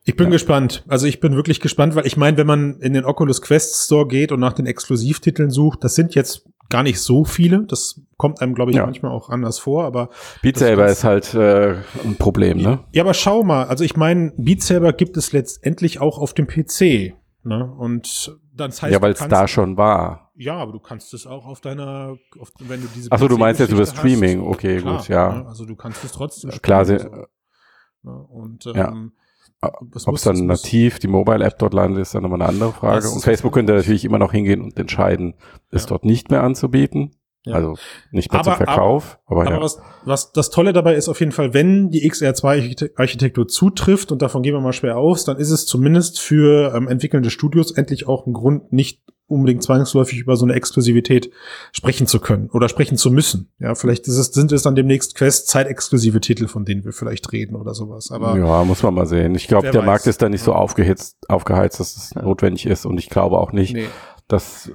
[0.05, 0.33] Ich bin Ja.
[0.33, 0.85] gespannt.
[0.89, 4.07] Also ich bin wirklich gespannt, weil ich meine, wenn man in den Oculus Quest Store
[4.07, 7.65] geht und nach den Exklusivtiteln sucht, das sind jetzt gar nicht so viele.
[7.67, 8.85] Das kommt einem, glaube ich, Ja.
[8.87, 10.09] manchmal auch anders vor, aber
[10.43, 12.81] Beat Saber ist halt äh, ein Problem, ne?
[12.93, 16.47] Ja, aber schau mal, also ich meine, Beat Saber gibt es letztendlich auch auf dem
[16.47, 17.15] PC.
[17.47, 17.65] Ne?
[17.79, 20.33] Und dann das heißt, ja, weil es da schon war.
[20.37, 23.13] Ja, aber du kannst es auch auf deiner, auf, wenn du diese.
[23.13, 24.41] Ach so, du meinst jetzt über Streaming.
[24.41, 24.49] hast.
[24.49, 25.33] Okay, Klar, gut, ja.
[25.35, 25.47] ne?
[25.47, 28.11] Also du kannst es trotzdem Klar, spielen sie- und so.
[28.11, 28.27] Ne?
[28.29, 28.89] Und Ja.
[28.89, 29.24] ähm, das
[29.69, 33.03] Ob muss- es dann nativ die Mobile-App dort landet, ist dann nochmal eine andere Frage.
[33.03, 35.35] Das Und Facebook könnte natürlich immer noch hingehen und entscheiden,
[35.71, 35.89] es Ja.
[35.91, 37.13] dort nicht mehr anzubieten.
[37.45, 37.55] Ja.
[37.55, 37.75] Also
[38.11, 39.19] nicht mehr Aber- zum Verkauf.
[39.27, 39.61] Aber, Aber ja.
[39.61, 44.43] was, was das Tolle dabei ist auf jeden Fall, wenn die XR2-Architektur zutrifft, und davon
[44.43, 48.27] gehen wir mal schwer aus, dann ist es zumindest für ähm, entwickelnde Studios endlich auch
[48.27, 51.31] ein Grund, nicht unbedingt zwangsläufig über so eine Exklusivität
[51.73, 53.51] sprechen zu können oder sprechen zu müssen.
[53.59, 57.33] Ja, vielleicht ist es, sind es dann demnächst Quest zeitexklusive Titel, von denen wir vielleicht
[57.33, 58.11] reden oder sowas.
[58.11, 59.35] Aber ja, muss man mal sehen.
[59.35, 59.87] Ich glaube, der weiß.
[59.87, 62.85] Markt ist da nicht so aufgehitzt, aufgeheizt, dass es notwendig ist.
[62.85, 63.87] Und ich glaube auch nicht, nee.
[64.29, 64.71] dass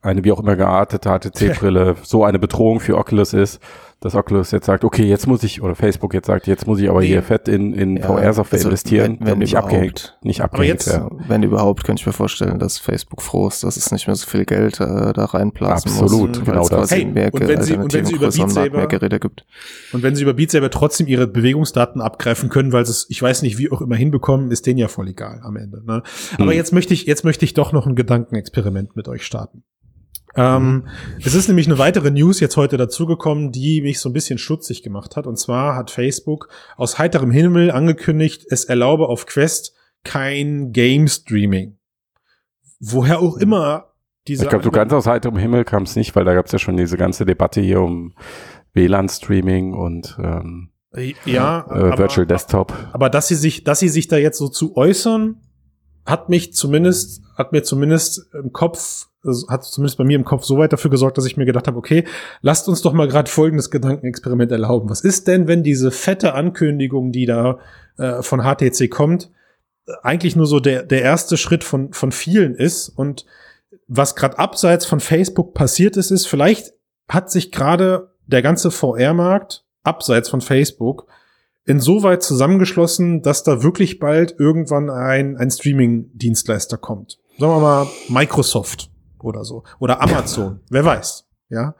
[0.00, 3.60] eine wie auch immer geartete HTC-Brille so eine Bedrohung für Oculus ist,
[4.02, 6.90] dass Oculus jetzt sagt, okay, jetzt muss ich, oder Facebook jetzt sagt, jetzt muss ich
[6.90, 7.06] aber Nee.
[7.06, 9.72] hier fett in, in Ja, VR-Software also investieren, wenn- wenn nicht überhaupt.
[9.72, 11.20] abgehängt, nicht abgehängt jetzt- werden.
[11.28, 14.26] Wenn überhaupt, könnte ich mir vorstellen, dass Facebook froh ist, dass es nicht mehr so
[14.28, 16.44] viel Geld äh, da reinblasen Absolut, muss.
[16.44, 16.90] genau weil es das.
[16.90, 19.46] Hey, mehr und wenn sie- und wenn sie über Beat Saber- mehr Geräte gibt.
[19.92, 23.22] Und wenn sie über Beat Saber trotzdem ihre Bewegungsdaten abgreifen können, weil sie es, ich
[23.22, 25.82] weiß nicht, wie auch immer hinbekommen, ist denen ja voll egal am Ende.
[25.86, 26.02] Ne?
[26.34, 26.56] Aber Hm.
[26.56, 29.62] jetzt möchte ich, jetzt möchte ich doch noch ein Gedankenexperiment mit euch starten.
[30.34, 30.88] Ähm,
[31.24, 34.82] es ist nämlich eine weitere News jetzt heute dazugekommen, die mich so ein bisschen schutzig
[34.82, 35.26] gemacht hat.
[35.26, 41.76] Und zwar hat Facebook aus heiterem Himmel angekündigt, es erlaube auf Quest kein Game Streaming.
[42.80, 43.92] Woher auch immer
[44.26, 46.52] diese Ich glaube, so ganz aus heiterem Himmel kam es nicht, weil da gab es
[46.52, 48.14] ja schon diese ganze Debatte hier um
[48.74, 50.70] WLAN-Streaming und ähm,
[51.24, 52.72] ja, äh, aber- Virtual Desktop.
[52.92, 55.40] Aber dass sie sich, dass sie sich da jetzt so zu äußern,
[56.04, 59.08] hat mich zumindest, hat mir zumindest im Kopf,
[59.48, 61.78] hat zumindest bei mir im Kopf so weit dafür gesorgt, dass ich mir gedacht habe,
[61.78, 62.04] okay,
[62.40, 64.90] lasst uns doch mal gerade folgendes Gedankenexperiment erlauben.
[64.90, 67.58] Was ist denn, wenn diese fette Ankündigung, die da
[67.98, 69.30] äh, von HTC kommt,
[70.02, 73.26] eigentlich nur so der, der erste Schritt von, von vielen ist und
[73.88, 76.72] was gerade abseits von Facebook passiert ist, ist, vielleicht
[77.08, 81.06] hat sich gerade der ganze VR-Markt abseits von Facebook
[81.64, 87.18] insoweit zusammengeschlossen, dass da wirklich bald irgendwann ein, ein Streaming-Dienstleister kommt.
[87.38, 88.91] Sagen wir mal Microsoft
[89.24, 89.64] oder so.
[89.78, 90.60] Oder Amazon.
[90.70, 91.26] Wer weiß.
[91.48, 91.74] Ja.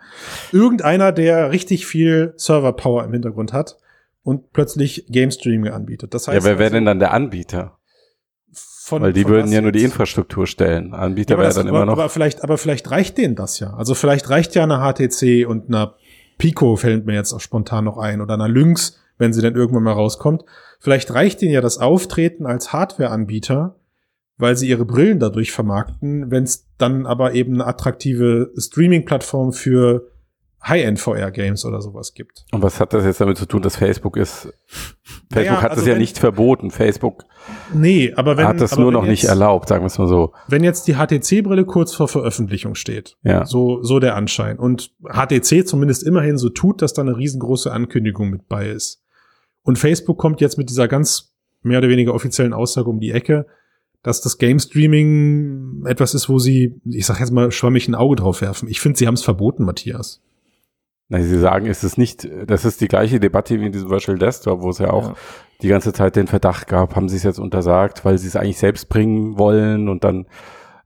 [0.53, 3.79] Irgendeiner, der richtig viel Server-Power im Hintergrund hat
[4.23, 6.13] und plötzlich Game Streaming anbietet.
[6.15, 7.79] Das heißt, ja, wer wäre also, denn dann der Anbieter?
[8.93, 9.85] von, Weil die würden ja nur die?
[9.85, 10.93] Infrastruktur stellen.
[10.93, 11.93] Anbieter Ja, wäre dann aber, immer noch.
[11.95, 13.73] aber vielleicht, aber vielleicht reicht denen das ja.
[13.75, 15.95] Also vielleicht reicht ja eine HTC und eine
[16.37, 19.85] Pico fällt mir jetzt auch spontan noch ein oder eine Lynx, wenn sie dann irgendwann
[19.85, 20.45] mal rauskommt.
[20.81, 23.77] Vielleicht reicht denen ja das Auftreten als Hardware-Anbieter,
[24.43, 30.09] weil sie ihre Brillen dadurch vermarkten, wenn es dann aber eben eine attraktive Streaming-Plattform für
[30.67, 32.45] High-End-VR-Games oder sowas gibt.
[32.53, 34.53] Und was hat das jetzt damit zu tun, dass Facebook ist?
[34.63, 36.71] Facebook Naja, hat also es ja wenn- nicht verboten.
[36.71, 37.25] Facebook
[37.75, 40.33] Nee, aber wenn hat das nur noch nicht jetzt- erlaubt, sagen wir es mal so.
[40.49, 43.45] Wenn jetzt die HTC-Brille kurz vor Veröffentlichung steht, Ja.
[43.45, 44.59] So, so der Anschein.
[44.59, 49.03] Und HTC zumindest immerhin so tut, dass da eine riesengroße Ankündigung mit bei ist.
[49.63, 53.47] Und Facebook kommt jetzt mit dieser ganz mehr oder weniger offiziellen Aussage um die Ecke,
[54.03, 58.17] dass das Game Streaming etwas ist, wo sie, ich sag jetzt mal, schwammig ein Auge
[58.17, 58.69] drauf werfen.
[58.69, 60.21] Ich finde, sie haben es verboten, Matthias.
[61.09, 64.19] Na, Sie sagen, es ist nicht, das ist die gleiche Debatte wie in diesem Virtual
[64.19, 65.15] Desktop, wo es ja auch Ja.
[65.61, 68.59] die ganze Zeit den Verdacht gab, haben sie es jetzt untersagt, weil sie es eigentlich
[68.59, 70.27] selbst bringen wollen und dann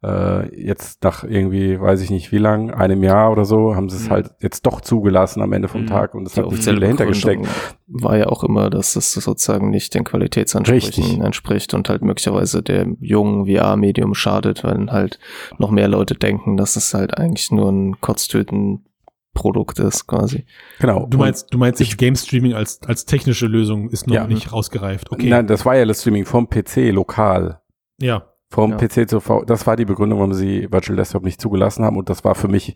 [0.06, 3.96] äh, jetzt nach irgendwie, weiß ich nicht wie lang, einem Jahr oder so, haben sie
[3.96, 4.10] es Mhm.
[4.10, 5.86] halt jetzt doch zugelassen am Ende vom Mhm.
[5.88, 7.46] Tag und es Die hat nicht viel dahinter gesteckt.
[7.88, 11.18] war ja auch immer, dass es sozusagen nicht den Qualitätsansprüchen Richtig.
[11.18, 15.18] entspricht und halt möglicherweise dem jungen VR-Medium schadet, weil halt
[15.58, 20.46] noch mehr Leute denken, dass es halt eigentlich nur ein Kotztüten-Produkt ist, quasi.
[20.78, 21.06] Genau.
[21.10, 24.26] Du meinst, du meinst, ich- Game Streaming als, als technische Lösung ist noch Ja.
[24.26, 25.10] nicht rausgereift.
[25.12, 25.28] Okay.
[25.28, 27.60] Nein, das Wireless Streaming vom PC lokal.
[28.00, 28.24] Ja.
[28.50, 28.76] Vom Ja.
[28.76, 32.09] PC zu V, das war die Begründung, warum sie Virtual Desktop nicht zugelassen haben und
[32.09, 32.74] das war für mich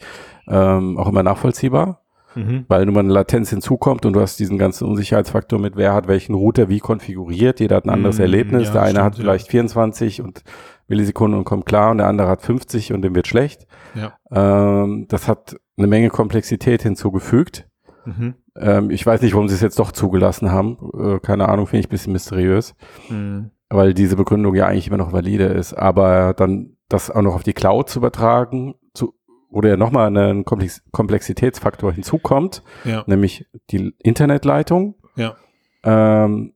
[0.48, 2.02] ähm, auch immer nachvollziehbar.
[2.36, 2.64] Mhm.
[2.68, 6.06] weil nun mal eine Latenz hinzukommt und du hast diesen ganzen Unsicherheitsfaktor mit, wer hat
[6.06, 7.58] welchen Router wie konfiguriert.
[7.58, 8.68] Jeder hat ein anderes Mm, Erlebnis.
[8.68, 9.20] ja, der eine stimmt, hat ja.
[9.22, 10.44] vielleicht 24 und
[10.86, 13.66] Millisekunden und kommt klar und der andere hat 50 und dem wird schlecht.
[13.96, 14.12] Ja.
[14.30, 17.66] Ähm, das hat eine Menge Komplexität hinzugefügt.
[18.04, 18.34] Mhm.
[18.56, 20.76] Ähm, ich weiß nicht, warum sie es jetzt doch zugelassen haben.
[21.00, 22.76] Äh, keine Ahnung, finde ich ein bisschen mysteriös,
[23.08, 23.50] Mhm.
[23.70, 25.72] Weil diese Begründung ja eigentlich immer noch valide ist.
[25.74, 29.14] Aber dann das auch noch auf die Cloud zu übertragen, zu,
[29.48, 33.04] wo ja nochmal ein Komplex Komplexitätsfaktor hinzukommt, Ja.
[33.06, 34.96] nämlich die Internetleitung.
[35.16, 35.36] Ja.
[35.84, 36.52] Ähm,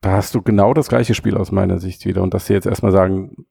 [0.00, 2.22] da hast du genau das gleiche Spiel aus meiner Sicht wieder.
[2.22, 3.46] Und dass sie jetzt erstmal sagen,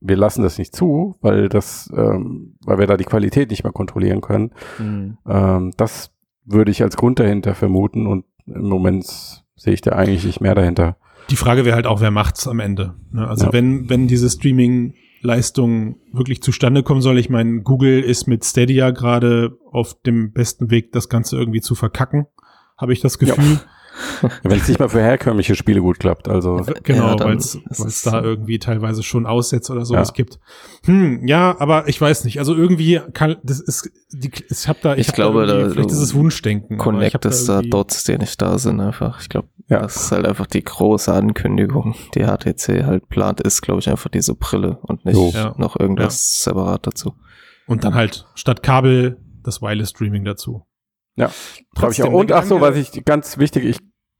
[0.00, 3.72] wir lassen das nicht zu, weil das, ähm, weil wir da die Qualität nicht mehr
[3.72, 4.52] kontrollieren können.
[4.78, 5.18] Mhm.
[5.26, 6.10] Ähm, das
[6.44, 9.06] würde ich als Grund dahinter vermuten und im Moment
[9.56, 10.96] sehe ich da eigentlich nicht mehr dahinter.
[11.30, 12.94] Die Frage wäre halt auch, wer macht's am Ende?
[13.12, 13.26] Ne?
[13.26, 13.52] Also Ja.
[13.52, 19.58] wenn, wenn diese Streaming-Leistung wirklich zustande kommen soll, ich meine, Google ist mit Stadia gerade
[19.70, 22.26] auf dem besten Weg, das Ganze irgendwie zu verkacken,
[22.78, 23.60] habe ich das Gefühl.
[24.42, 27.80] Wenn es nicht mal für herkömmliche Spiele gut klappt, also Genau, Ja, weil es ist
[27.84, 30.14] es- da irgendwie teilweise schon Aussätze oder sowas Ja.
[30.14, 30.38] gibt.
[30.84, 32.38] Hm, ja, aber ich weiß nicht.
[32.38, 35.60] Also irgendwie kann das ist die, ich habe da ich, Ich hab glaube, da da-
[35.70, 36.78] vielleicht du dieses Wunschdenken.
[36.78, 39.20] Connectest da irgendwie- Dots, die nicht da sind, einfach.
[39.20, 39.80] Ich glaube, Ja.
[39.80, 44.10] das ist halt einfach die große Ankündigung, die HTC halt plant, ist, glaube ich, einfach
[44.10, 45.34] diese Brille und nicht.
[45.34, 45.54] Ja.
[45.58, 47.14] noch irgendwas separat dazu.
[47.68, 50.64] und dann halt statt Kabel das Wireless Streaming dazu.
[51.16, 51.30] Ja,
[51.74, 52.12] glaube ich auch.
[52.12, 53.78] Und ach so, was ich ganz wichtig, ich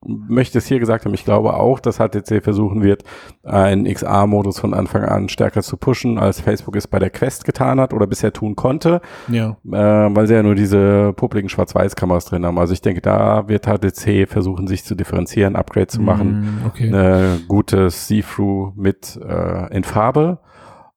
[0.08, 3.02] möchte es hier gesagt haben, ich glaube auch, dass HTC versuchen wird,
[3.42, 7.80] einen XR-Modus von Anfang an stärker zu pushen, als Facebook es bei der Quest getan
[7.80, 9.56] hat oder bisher tun konnte, Ja.
[9.64, 12.58] äh, weil sie ja nur diese publiken Schwarz-Weiß-Kameras drin haben.
[12.58, 16.88] Also ich denke, da wird HTC versuchen, sich zu differenzieren, Upgrade zu machen, Mm, Okay.
[16.88, 20.38] eine gute See-Through mit äh, in Farbe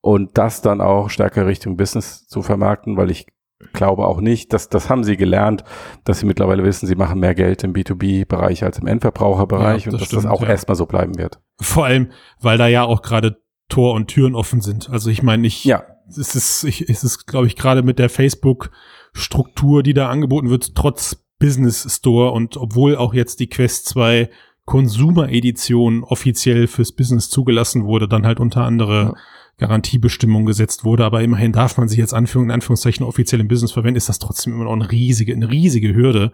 [0.01, 3.25] und das dann auch stärker Richtung Business zu vermarkten, weil ich
[3.73, 5.63] glaube auch nicht, dass das haben sie gelernt,
[6.05, 10.01] dass sie mittlerweile wissen, sie machen mehr Geld im B2B-Bereich als im Endverbraucherbereich Ja, und
[10.01, 10.49] das dass das auch ja.
[10.49, 11.39] erstmal so bleiben wird.
[11.61, 14.89] Vor allem, weil da ja auch gerade Tor und Türen offen sind.
[14.89, 18.09] Also ich meine, ich, Ja, es ist, ich, es ist, glaube ich, gerade mit der
[18.09, 24.29] Facebook-Struktur, die da angeboten wird, trotz Business Store und obwohl auch jetzt die Quest 2
[24.65, 29.13] Consumer-Edition offiziell fürs Business zugelassen wurde, dann halt unter andere Ja.
[29.59, 33.71] Garantiebestimmungen gesetzt wurde, aber immerhin darf man sich jetzt Anführung, in Anführungszeichen offiziell im Business
[33.71, 36.31] verwenden, ist das trotzdem immer noch eine riesige, eine riesige Hürde.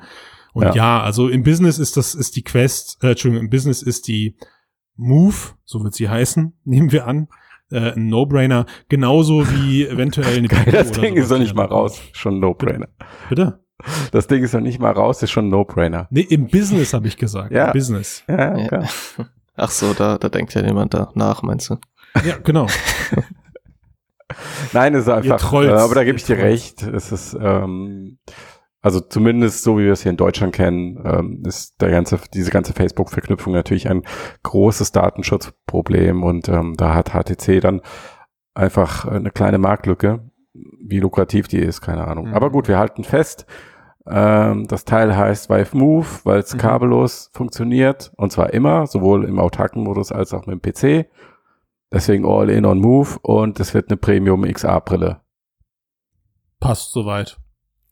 [0.54, 0.74] Und Ja.
[0.76, 4.38] ja, also im Business ist das, ist die Quest, äh, Entschuldigung, im Business ist die
[4.96, 5.36] Move,
[5.66, 7.28] so wird sie heißen, nehmen wir an,
[7.72, 11.66] äh, ein No-Brainer, genauso wie eventuell eine Geil, das oder Ding ist doch nicht mal
[11.66, 12.00] raus.
[12.14, 12.88] Schon ein No-Brainer.
[13.30, 13.60] Bitte?
[14.12, 16.08] Das Ding ist noch nicht mal raus, ist schon ein No-Brainer.
[16.10, 17.52] Nee, im Business habe ich gesagt.
[17.52, 17.68] Ja.
[17.68, 18.24] Im Business.
[18.28, 18.68] Ja, Ja.
[18.68, 18.90] klar.
[19.58, 21.78] Ach so, da, da denkt ja niemand da nach, meinst du?
[22.24, 22.68] Ja, genau.
[24.74, 26.84] Nein, es ist einfach, äh, aber da gebe ich dir recht.
[26.84, 28.18] Es ist, ähm,
[28.82, 32.52] also zumindest so wie wir es hier in Deutschland kennen, ähm, ist der ganze, diese
[32.52, 34.04] ganze Facebook-Verknüpfung natürlich ein
[34.44, 37.82] großes Datenschutzproblem und ähm, da hat HTC dann
[38.54, 40.30] einfach eine kleine Marktlücke.
[40.54, 42.30] Wie lukrativ die ist, keine Ahnung.
[42.30, 42.34] Mhm.
[42.34, 43.46] Aber gut, wir halten fest.
[44.08, 46.60] Ähm, das Teil heißt Vive Move, weil es Mhm.
[46.60, 51.08] kabellos funktioniert und zwar immer, sowohl im autarken Modus als auch mit dem PC.
[51.92, 55.22] Deswegen All in on Move und es wird eine Premium XR-Brille.
[56.60, 57.38] Passt soweit.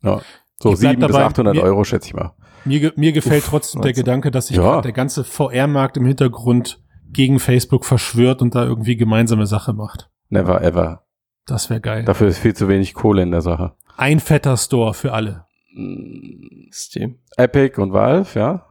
[0.02, 0.22] Ja.
[0.62, 2.34] So 700 bis dabei, 800 mir- Euro, schätze ich mal.
[2.66, 3.94] Mir, mir gefällt Uff, trotzdem der.
[3.94, 4.82] Gedanke, dass sich Ja.
[4.82, 10.10] der ganze VR-Markt im Hintergrund gegen Facebook verschwört und da irgendwie gemeinsame Sache macht.
[10.30, 11.06] Never ever.
[11.46, 12.06] Das wäre geil.
[12.06, 13.76] Dafür ist viel zu wenig Kohle in der Sache.
[13.98, 15.46] Ein fetter Store für alle.
[15.76, 17.20] Mm, Steam.
[17.38, 18.66] Epic und Valve, ja.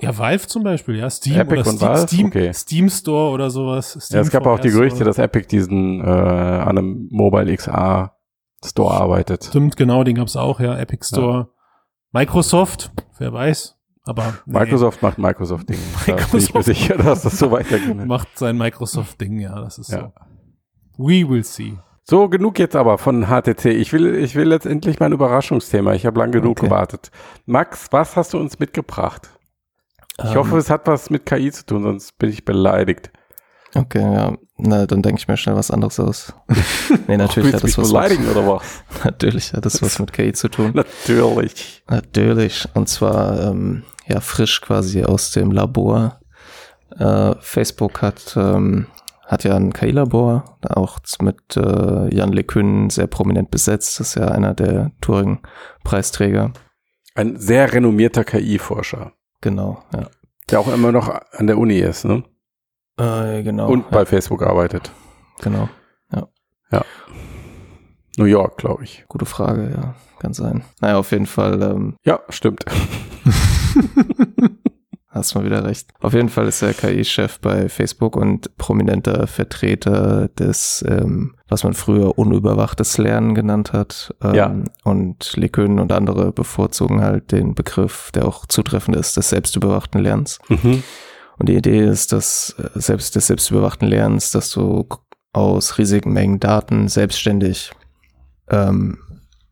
[0.00, 1.08] Ja, Valve zum Beispiel, ja.
[1.10, 2.06] Steam Epic oder Steam, Valve?
[2.08, 2.52] Steam, Okay.
[2.52, 3.96] Steam Store oder sowas.
[4.00, 8.12] Steam ja es gab auch die Gerüchte, dass Epic diesen äh, an einem Mobile XR
[8.64, 9.44] Store arbeitet.
[9.44, 10.76] Stimmt, genau, den gab's auch, ja.
[10.78, 11.50] Epic Store.
[12.12, 13.74] Microsoft, wer weiß.
[14.04, 15.78] Aber nee, Microsoft macht Microsoft-Ding.
[16.06, 16.64] Da bin ich mir Microsoft.
[16.64, 18.06] sicher, dass das so weitergeht.
[18.06, 20.12] macht sein Microsoft-Ding, ja, das ist Ja.
[20.96, 21.04] so.
[21.04, 21.76] We will see.
[22.04, 23.66] So, genug jetzt aber von HTC.
[23.66, 25.92] Ich will, ich will jetzt endlich mein Überraschungsthema.
[25.94, 26.66] Ich habe lang genug Okay.
[26.66, 27.10] gewartet.
[27.46, 29.28] Max, was hast du uns mitgebracht?
[30.18, 33.10] Ich Ähm, hoffe, es hat was mit KI zu tun, sonst bin ich beleidigt.
[33.74, 34.36] Okay, ja.
[34.58, 36.32] Na, dann denke ich mir schnell was anderes aus.
[37.08, 38.82] nee, natürlich hat das was beleidigen mit, oder was?
[39.04, 40.70] natürlich hat das was mit KI zu tun.
[40.74, 41.82] Natürlich.
[41.88, 42.66] Natürlich.
[42.72, 46.20] Und zwar ähm, ja frisch quasi aus dem Labor.
[46.98, 48.86] Äh, Facebook hat ähm,
[49.26, 53.98] hat ja ein KI-Labor, auch mit äh, Jan LeCun sehr prominent besetzt.
[53.98, 56.52] Das ist ja einer der Turing-Preisträger.
[57.16, 60.08] Ein sehr renommierter KI-Forscher, Genau, ja.
[60.50, 62.24] der auch immer noch an der Uni ist, ne?
[62.98, 63.68] Äh, genau.
[63.68, 64.90] Und bei ja, Facebook arbeitet.
[65.42, 65.68] genau.
[68.16, 69.04] New York, glaube ich.
[69.08, 69.94] Gute Frage, ja.
[70.18, 70.64] Kann sein.
[70.80, 72.64] Naja, auf jeden Fall ähm, Ja, stimmt.
[75.16, 75.88] Hast mal wieder recht.
[76.00, 81.74] Auf jeden Fall ist er KI-Chef bei Facebook und prominenter Vertreter des, ähm, was man
[81.74, 84.14] früher unüberwachtes Lernen genannt hat.
[84.22, 84.54] Ähm, Ja.
[84.84, 90.38] Und LeCun und andere bevorzugen halt den Begriff, der auch zutreffend ist, des selbstüberwachten Lernens.
[90.48, 90.82] Mhm.
[91.38, 94.86] Und die Idee ist, dass äh, selbst des selbstüberwachten Lernens, dass du
[95.32, 97.72] aus riesigen Mengen Daten selbstständig
[98.48, 98.98] ähm,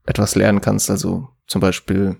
[0.06, 0.90] etwas lernen kannst.
[0.90, 2.16] Also zum Beispiel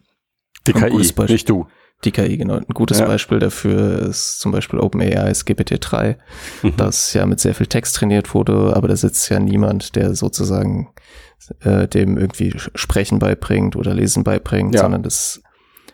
[0.66, 1.66] Die KI, nicht du.
[2.04, 2.54] Die KI, genau.
[2.56, 3.06] Ein gutes Ja.
[3.06, 6.16] Beispiel dafür ist zum Beispiel OpenAI's GPT-3,
[6.62, 6.76] Mhm.
[6.76, 10.92] das ja mit sehr viel Text trainiert wurde, aber da sitzt ja niemand, der sozusagen
[11.60, 14.80] äh, dem irgendwie Sprechen beibringt oder Lesen beibringt, Ja.
[14.82, 15.42] sondern das,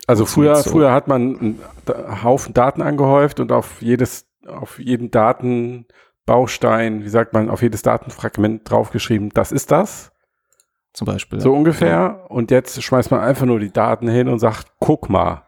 [0.07, 0.71] Also früher, so.
[0.71, 7.33] früher hat man einen Haufen Daten angehäuft und auf jedes, auf jeden Datenbaustein, wie sagt
[7.33, 10.13] man, auf jedes Datenfragment draufgeschrieben, das ist das,
[10.93, 11.41] zum Beispiel.
[11.41, 12.27] so ungefähr.
[12.29, 15.43] Und jetzt schmeißt man einfach nur die Daten hin und sagt, guck mal,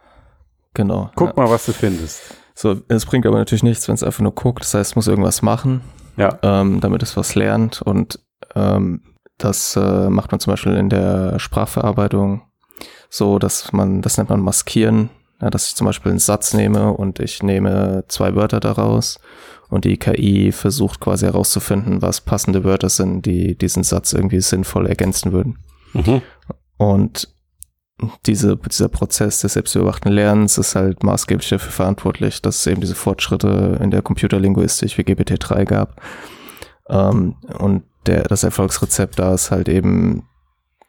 [0.75, 1.11] Genau.
[1.15, 1.43] guck ja.
[1.43, 2.23] mal, was du findest.
[2.55, 4.63] So, es bringt aber natürlich nichts, wenn es einfach nur guckt.
[4.63, 5.81] Das heißt, es muss irgendwas machen,
[6.17, 7.83] Ja, ähm, damit es was lernt.
[7.83, 8.19] Und
[8.55, 9.03] ähm,
[9.39, 12.43] das äh, macht man zum Beispiel in der Sprachverarbeitung
[13.09, 16.93] so, dass man, das nennt man Maskieren, ja, dass ich zum Beispiel einen Satz nehme
[16.93, 19.19] und ich nehme zwei Wörter daraus
[19.69, 24.87] und die KI versucht quasi herauszufinden, was passende Wörter sind, die diesen Satz irgendwie sinnvoll
[24.87, 25.59] ergänzen würden.
[25.93, 26.23] mhm.
[26.77, 27.29] Und
[28.27, 32.95] diese, dieser Prozess des selbstüberwachten Lernens ist halt maßgeblich dafür verantwortlich, dass es eben diese
[32.95, 36.01] Fortschritte in der Computerlinguistik wie GPT-3 gab.
[36.89, 40.29] Ähm, und der, das Erfolgsrezept da ist halt eben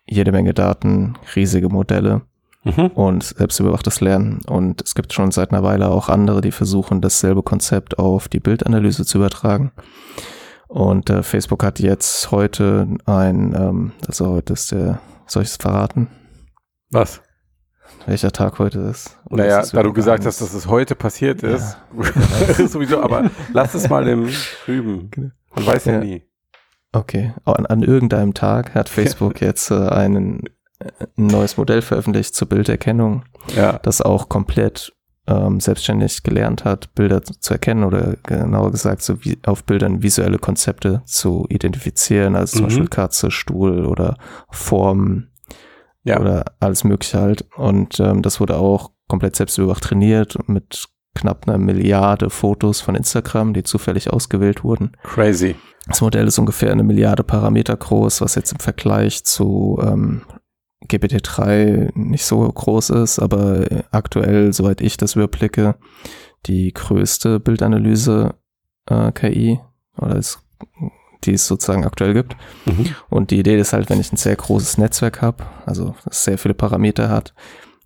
[0.05, 2.21] jede Menge Daten, riesige Modelle
[2.63, 2.87] mhm.
[2.87, 4.41] und selbstüberwachtes Lernen.
[4.47, 8.39] Und es gibt schon seit einer Weile auch andere, die versuchen, dasselbe Konzept auf die
[8.39, 9.71] Bildanalyse zu übertragen.
[10.67, 15.57] Und äh, Facebook hat jetzt heute ein, ähm, also heute ist der, soll ich es
[15.57, 16.07] verraten?
[16.93, 17.21] Was?
[18.05, 19.17] Welcher Tag heute ist?
[19.29, 21.75] Oder naja, ist da du gesagt hast, dass es heute passiert ist,
[22.57, 22.67] ja.
[22.67, 24.29] sowieso, aber lass es mal im
[24.63, 25.09] Trüben.
[25.09, 25.31] Genau.
[25.55, 26.23] Man weiß ja, ja nie.
[26.91, 30.43] Okay, an, an, irgendeinem Tag hat Facebook jetzt äh, einen,
[30.79, 33.23] äh, ein neues Modell veröffentlicht zur Bilderkennung,
[33.55, 33.79] ja.
[33.79, 34.93] das auch komplett
[35.25, 40.37] ähm, selbstständig gelernt hat, Bilder zu erkennen oder genauer gesagt, so wie auf Bildern visuelle
[40.37, 42.67] Konzepte zu identifizieren, also zum mhm.
[42.67, 44.17] Beispiel Katze, Stuhl oder
[44.51, 45.32] Formen
[46.03, 46.19] ja.
[46.19, 47.45] oder alles Mögliche halt.
[47.55, 50.85] Und ähm, das wurde auch komplett selbstüberwacht trainiert mit
[51.15, 54.91] knapp einer Milliarde Fotos von Instagram, die zufällig ausgewählt wurden.
[55.03, 55.55] Crazy.
[55.87, 60.21] Das Modell ist ungefähr eine Milliarde Parameter groß, was jetzt im Vergleich zu ähm,
[60.87, 65.75] GPT-3 nicht so groß ist, aber aktuell, soweit ich das überblicke,
[66.45, 69.59] die größte Bildanalyse-KI äh,
[69.97, 70.39] oder ist,
[71.25, 72.35] die es sozusagen aktuell gibt.
[72.65, 72.95] Mhm.
[73.09, 76.37] Und die Idee ist halt, wenn ich ein sehr großes Netzwerk habe, also das sehr
[76.37, 77.33] viele Parameter hat,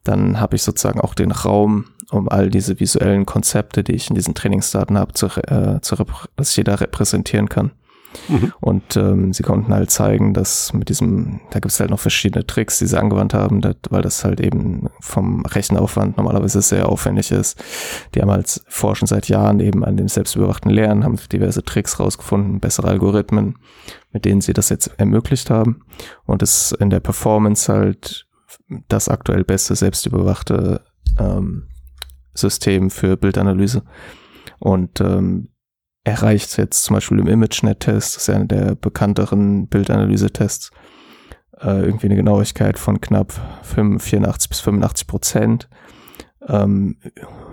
[0.04, 4.16] dann habe ich sozusagen auch den Raum, um all diese visuellen Konzepte, die ich in
[4.16, 5.96] diesen Trainingsdaten habe, zu, äh, zu
[6.36, 7.72] dass ich die da repräsentieren kann.
[8.60, 12.46] Und ähm, sie konnten halt zeigen, dass mit diesem, da gibt es halt noch verschiedene
[12.46, 17.32] Tricks, die sie angewandt haben, dat, weil das halt eben vom Rechenaufwand normalerweise sehr aufwendig
[17.32, 17.64] ist.
[18.14, 22.60] Die haben halt forschen seit Jahren eben an dem selbstüberwachten Lernen, haben diverse Tricks rausgefunden,
[22.60, 23.56] bessere Algorithmen,
[24.12, 25.82] mit denen sie das jetzt ermöglicht haben.
[26.26, 28.28] Und es in der Performance halt
[28.88, 30.82] das aktuell beste selbstüberwachte
[31.20, 31.68] ähm,
[32.34, 33.84] System für Bildanalyse.
[34.60, 35.50] Und ähm,
[36.08, 40.72] erreicht jetzt zum Beispiel im ImageNet-Test, das ist ja einer der bekannteren Bildanalyse-Tests,
[41.60, 45.70] äh, irgendwie eine Genauigkeit von knapp 84 bis 85 Prozent.
[46.48, 46.96] Ähm,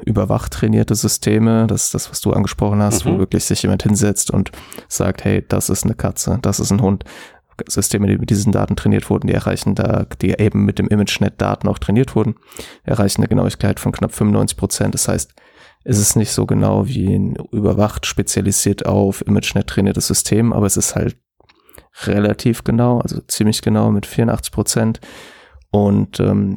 [0.04, 3.10] überwacht trainierte Systeme, das ist das, was du angesprochen hast, mhm.
[3.14, 4.52] wo wirklich sich jemand hinsetzt und
[4.88, 7.04] sagt, hey, das ist eine Katze, das ist ein Hund.
[7.68, 11.66] Systeme, die mit diesen Daten trainiert wurden, die erreichen da, die eben mit dem ImageNet-Daten
[11.68, 12.36] auch trainiert wurden,
[12.84, 14.94] erreichen eine Genauigkeit von knapp 95 Prozent.
[14.94, 15.34] Das heißt,
[15.84, 20.76] es ist nicht so genau wie ein überwacht, spezialisiert auf ImageNet trainiertes System, aber es
[20.76, 21.16] ist halt
[22.02, 25.00] relativ genau, also ziemlich genau mit 84 Prozent.
[25.70, 26.56] Und ähm,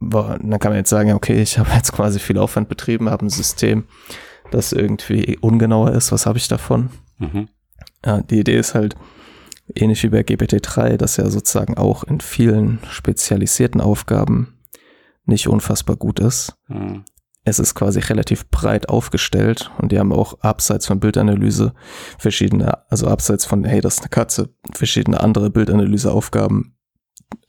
[0.00, 3.30] dann kann man jetzt sagen, okay, ich habe jetzt quasi viel Aufwand betrieben, habe ein
[3.30, 3.84] System,
[4.50, 6.12] das irgendwie ungenauer ist.
[6.12, 6.90] Was habe ich davon?
[7.18, 7.48] Mhm.
[8.04, 8.96] Ja, die Idee ist halt,
[9.74, 14.58] ähnlich wie bei GPT-3, dass er sozusagen auch in vielen spezialisierten Aufgaben
[15.24, 16.56] nicht unfassbar gut ist.
[16.68, 17.04] Mhm.
[17.44, 21.74] Es ist quasi relativ breit aufgestellt und die haben auch abseits von Bildanalyse
[22.18, 26.76] verschiedene, also abseits von, hey, das ist eine Katze, verschiedene andere Bildanalyseaufgaben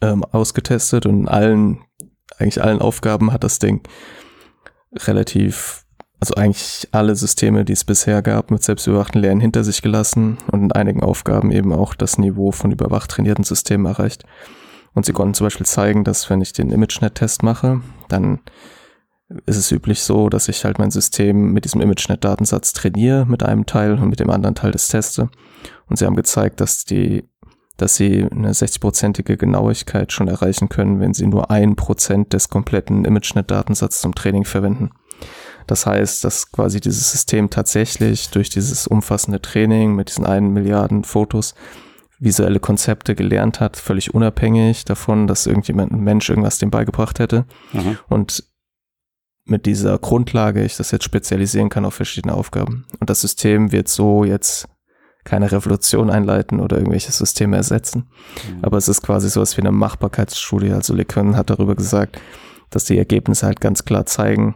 [0.02, 1.82] ähm, ausgetestet und in allen,
[2.38, 3.82] eigentlich allen Aufgaben hat das Ding
[4.96, 5.84] relativ
[6.24, 10.64] also eigentlich alle Systeme, die es bisher gab, mit selbstüberwachten Lernen hinter sich gelassen und
[10.64, 14.24] in einigen Aufgaben eben auch das Niveau von überwacht trainierten Systemen erreicht.
[14.94, 18.40] Und sie konnten zum Beispiel zeigen, dass wenn ich den ImageNet-Test mache, dann
[19.46, 23.66] ist es üblich so, dass ich halt mein System mit diesem ImageNet-Datensatz trainiere mit einem
[23.66, 25.30] Teil und mit dem anderen Teil das teste.
[25.88, 27.24] Und sie haben gezeigt, dass die,
[27.78, 33.06] dass sie eine 60-prozentige Genauigkeit schon erreichen können, wenn sie nur ein Prozent des kompletten
[33.06, 34.92] ImageNet-Datensatzes zum Training verwenden.
[35.68, 41.04] Das heißt, dass quasi dieses System tatsächlich durch dieses umfassende Training mit diesen einen Milliarden
[41.06, 41.56] Fotos
[42.20, 47.46] visuelle Konzepte gelernt hat, völlig unabhängig davon, dass irgendjemand, ein Mensch irgendwas dem beigebracht hätte.
[47.74, 47.98] Mhm.
[48.10, 48.44] Und
[49.46, 52.86] mit dieser Grundlage ich das jetzt spezialisieren kann auf verschiedene Aufgaben.
[53.00, 54.68] Und das System wird so jetzt
[55.24, 58.10] keine Revolution einleiten oder irgendwelche Systeme ersetzen.
[58.50, 58.64] Mhm.
[58.64, 60.72] Aber es ist quasi sowas wie eine Machbarkeitsstudie.
[60.72, 62.20] Also LeCun hat darüber gesagt,
[62.70, 64.56] dass die Ergebnisse halt ganz klar zeigen,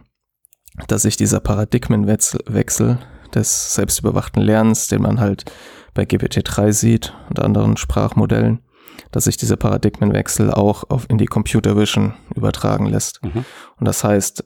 [0.86, 2.98] dass sich dieser Paradigmenwechsel
[3.34, 5.44] des selbstüberwachten Lernens, den man halt
[5.94, 8.60] bei GPT-3 sieht und anderen Sprachmodellen,
[9.10, 13.22] dass sich dieser Paradigmenwechsel auch auf in die Computer Vision übertragen lässt.
[13.24, 13.44] Mhm.
[13.78, 14.44] Und das heißt,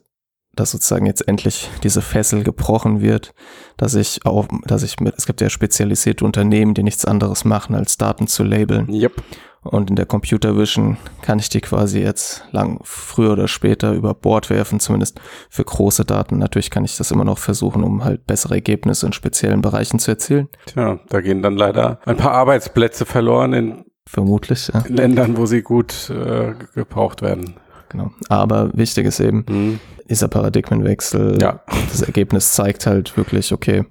[0.55, 3.33] dass sozusagen jetzt endlich diese Fessel gebrochen wird,
[3.77, 7.75] dass ich auch, dass ich mit, es gibt ja spezialisierte Unternehmen, die nichts anderes machen,
[7.75, 8.91] als Daten zu labeln.
[8.91, 9.23] Yep.
[9.63, 14.13] Und in der Computer Vision kann ich die quasi jetzt lang, früher oder später über
[14.13, 16.37] Bord werfen, zumindest für große Daten.
[16.37, 20.11] Natürlich kann ich das immer noch versuchen, um halt bessere Ergebnisse in speziellen Bereichen zu
[20.11, 20.49] erzielen.
[20.65, 24.83] Tja, da gehen dann leider ein paar Arbeitsplätze verloren in Vermutlich, ja.
[24.87, 27.55] Ländern, wo sie gut äh, gebraucht werden.
[27.93, 28.11] Genau.
[28.27, 29.79] Aber wichtig ist eben, Mhm.
[30.09, 31.61] dieser Paradigmenwechsel, Ja.
[31.89, 33.85] das Ergebnis zeigt halt wirklich, okay,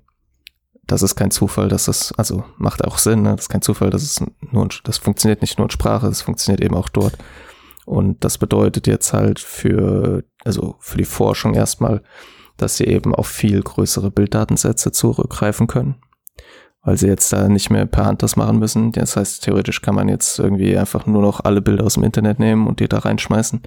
[0.86, 3.30] das ist kein Zufall, dass es, also macht auch Sinn, ne?
[3.36, 6.60] das ist kein Zufall, dass es nur, das funktioniert nicht nur in Sprache, das funktioniert
[6.62, 7.16] eben auch dort.
[7.86, 12.02] Und das bedeutet jetzt halt für, also für die Forschung erstmal,
[12.56, 15.96] dass sie eben auf viel größere Bilddatensätze zurückgreifen können,
[16.84, 18.92] weil sie jetzt da nicht mehr per Hand das machen müssen.
[18.92, 22.38] Das heißt, theoretisch kann man jetzt irgendwie einfach nur noch alle Bilder aus dem Internet
[22.38, 23.62] nehmen und die da reinschmeißen.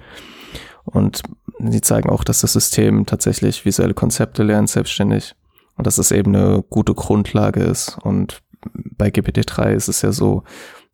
[0.84, 1.22] Und
[1.58, 5.34] sie zeigen auch, dass das System tatsächlich visuelle Konzepte lernt, selbstständig.
[5.76, 7.98] Und dass es eben eine gute Grundlage ist.
[8.02, 8.42] Und
[8.72, 10.44] bei GPT-3 ist es ja so,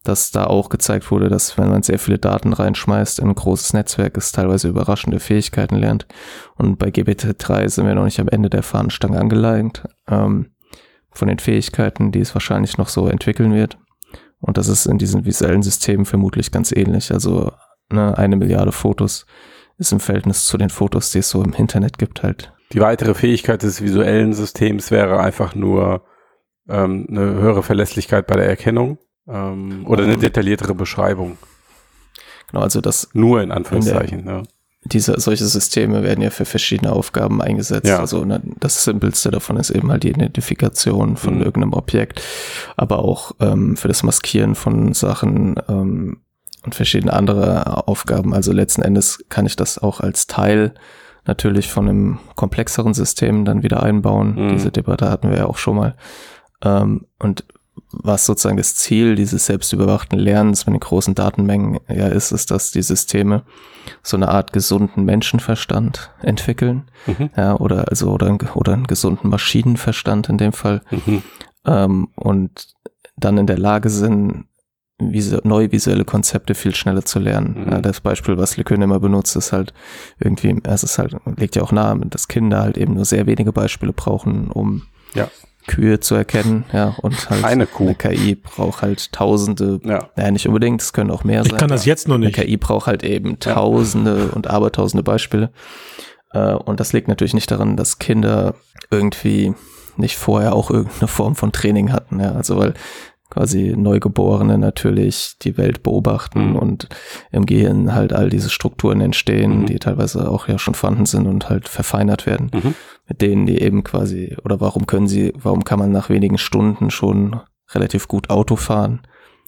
[0.05, 3.73] dass da auch gezeigt wurde, dass wenn man sehr viele Daten reinschmeißt in ein großes
[3.73, 6.07] Netzwerk, es teilweise überraschende Fähigkeiten lernt.
[6.57, 10.51] Und bei GPT-3 sind wir noch nicht am Ende der Fahnenstange angelangt, ähm,
[11.13, 13.79] von den Fähigkeiten, die es wahrscheinlich noch so entwickeln wird.
[14.41, 17.13] Und das ist in diesen visuellen Systemen vermutlich ganz ähnlich.
[17.13, 17.53] Also
[17.91, 19.27] ne, eine Milliarde Fotos
[19.79, 22.53] ist im Verhältnis zu den Fotos, die es so im Internet gibt, halt.
[22.73, 26.03] Die weitere Fähigkeit des visuellen Systems wäre einfach nur
[26.69, 28.99] ähm, eine höhere Verlässlichkeit bei der Erkennung
[29.29, 31.37] ähm, oder eine detailliertere Beschreibung.
[32.51, 34.25] Genau, also das, Nur in Anführungszeichen.
[34.25, 34.43] ne?
[34.85, 37.87] Diese, solche Systeme werden ja für verschiedene Aufgaben eingesetzt.
[37.89, 38.01] Ja.
[38.01, 41.43] Also ne, das Simpelste davon ist eben halt die Identifikation von Mhm.
[41.43, 42.21] irgendeinem Objekt,
[42.77, 46.19] aber auch ähm, für das Maskieren von Sachen ähm,
[46.65, 48.35] und verschiedene andere Aufgaben.
[48.35, 50.75] Also letzten Endes kann ich das auch als Teil
[51.25, 54.35] natürlich von einem komplexeren System dann wieder einbauen.
[54.35, 54.49] Mhm.
[54.51, 55.95] Diese Debatte hatten wir ja auch schon mal.
[56.65, 57.45] Ähm, und
[57.91, 62.71] was sozusagen das Ziel dieses selbstüberwachten Lernens mit den großen Datenmengen ja ist, ist, dass
[62.71, 63.43] die Systeme
[64.03, 67.31] so eine Art gesunden Menschenverstand entwickeln, Mhm.
[67.37, 71.23] ja, oder also oder, einen- oder einen gesunden Maschinenverstand in dem Fall Mhm.
[71.67, 72.69] ähm, und
[73.17, 74.47] dann in der Lage sind,
[74.99, 77.65] visu neue visuelle Konzepte viel schneller zu lernen.
[77.65, 77.73] Mhm.
[77.73, 79.73] Ja, das Beispiel, was LeCun immer benutzt, ist halt
[80.21, 83.53] irgendwie, es ist halt, liegt ja auch nahe, dass Kinder halt eben nur sehr wenige
[83.53, 84.83] Beispiele brauchen, um
[85.15, 85.29] Ja.
[85.67, 87.85] Kühe zu erkennen, ja, und halt Eine Kuh.
[87.85, 90.09] eine KI braucht halt tausende, Ja.
[90.17, 91.59] naja, nicht unbedingt, es können auch mehr Ich sein.
[91.59, 92.37] kann das jetzt noch Eine nicht.
[92.37, 95.51] KI braucht halt eben tausende und abertausende Beispiele.
[96.33, 98.55] Äh, und das liegt natürlich nicht daran, dass Kinder
[98.91, 99.55] irgendwie
[99.97, 102.19] nicht vorher auch irgendeine Form von Training hatten.
[102.21, 102.33] Ja?
[102.33, 102.75] Also weil
[103.33, 106.57] quasi Neugeborene natürlich die Welt beobachten Mhm.
[106.57, 106.89] und
[107.31, 109.67] im Gehirn halt all diese Strukturen entstehen, Mhm.
[109.67, 112.75] die teilweise auch ja schon vorhanden sind und halt verfeinert werden, Mhm.
[113.09, 116.91] mit denen die eben quasi, oder warum können sie, warum kann man nach wenigen Stunden
[116.91, 117.41] schon
[117.75, 119.01] relativ gut Auto fahren?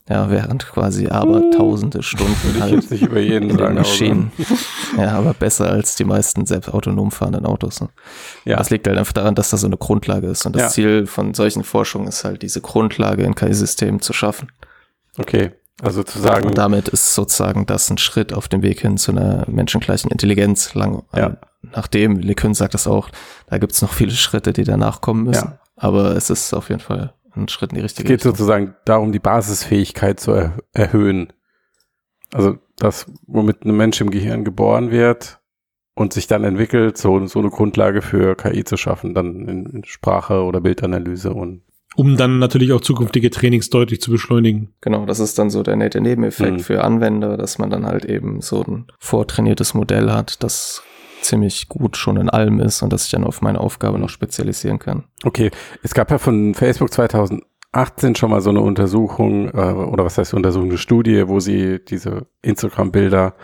[0.06, 3.74] Ja, während quasi aber tausende Stunden halt nicht über jeden in den.
[3.74, 4.32] Maschinen.
[4.98, 7.80] Ja, aber besser als die meisten selbst autonom fahrenden Autos.
[7.80, 7.88] Ne?
[8.44, 8.58] Ja.
[8.58, 10.44] Das liegt halt einfach daran, dass das so eine Grundlage ist.
[10.44, 10.68] Und das Ja.
[10.68, 14.52] Ziel von solchen Forschungen ist halt, diese Grundlage in KI-Systemen zu schaffen.
[15.16, 15.52] Okay.
[15.82, 19.10] Also zu sagen, Und damit ist sozusagen das ein Schritt auf dem Weg hin zu
[19.10, 20.74] einer menschengleichen Intelligenz.
[20.74, 21.26] Lang, Ja.
[21.28, 23.08] äh, nachdem, LeCun sagt das auch,
[23.48, 25.48] da gibt es noch viele Schritte, die danach kommen müssen.
[25.52, 25.58] Ja.
[25.76, 28.32] Aber es ist auf jeden Fall ein Schritt in die es richtige geht Richtung.
[28.32, 31.32] sozusagen darum, die Basisfähigkeit zu er erhöhen.
[32.32, 35.40] Also das, womit ein Mensch im Gehirn geboren wird
[35.94, 39.84] und sich dann entwickelt, so, so eine Grundlage für KI zu schaffen, dann in, in
[39.84, 41.62] Sprache oder Bildanalyse und
[41.96, 44.74] Um dann natürlich auch zukünftige Trainings deutlich zu beschleunigen.
[44.80, 46.58] Genau, das ist dann so der nette Nebeneffekt Mhm.
[46.60, 50.82] für Anwender, dass man dann halt eben so ein vortrainiertes Modell hat, das
[51.24, 54.78] ziemlich gut schon in allem ist und das ich dann auf meine Aufgabe noch spezialisieren
[54.78, 55.04] kann.
[55.24, 55.50] Okay,
[55.82, 60.34] es gab ja von Facebook 2018 schon mal so eine Untersuchung, äh, oder was heißt
[60.34, 63.34] Untersuchung, eine Studie, wo sie diese Instagram-Bilder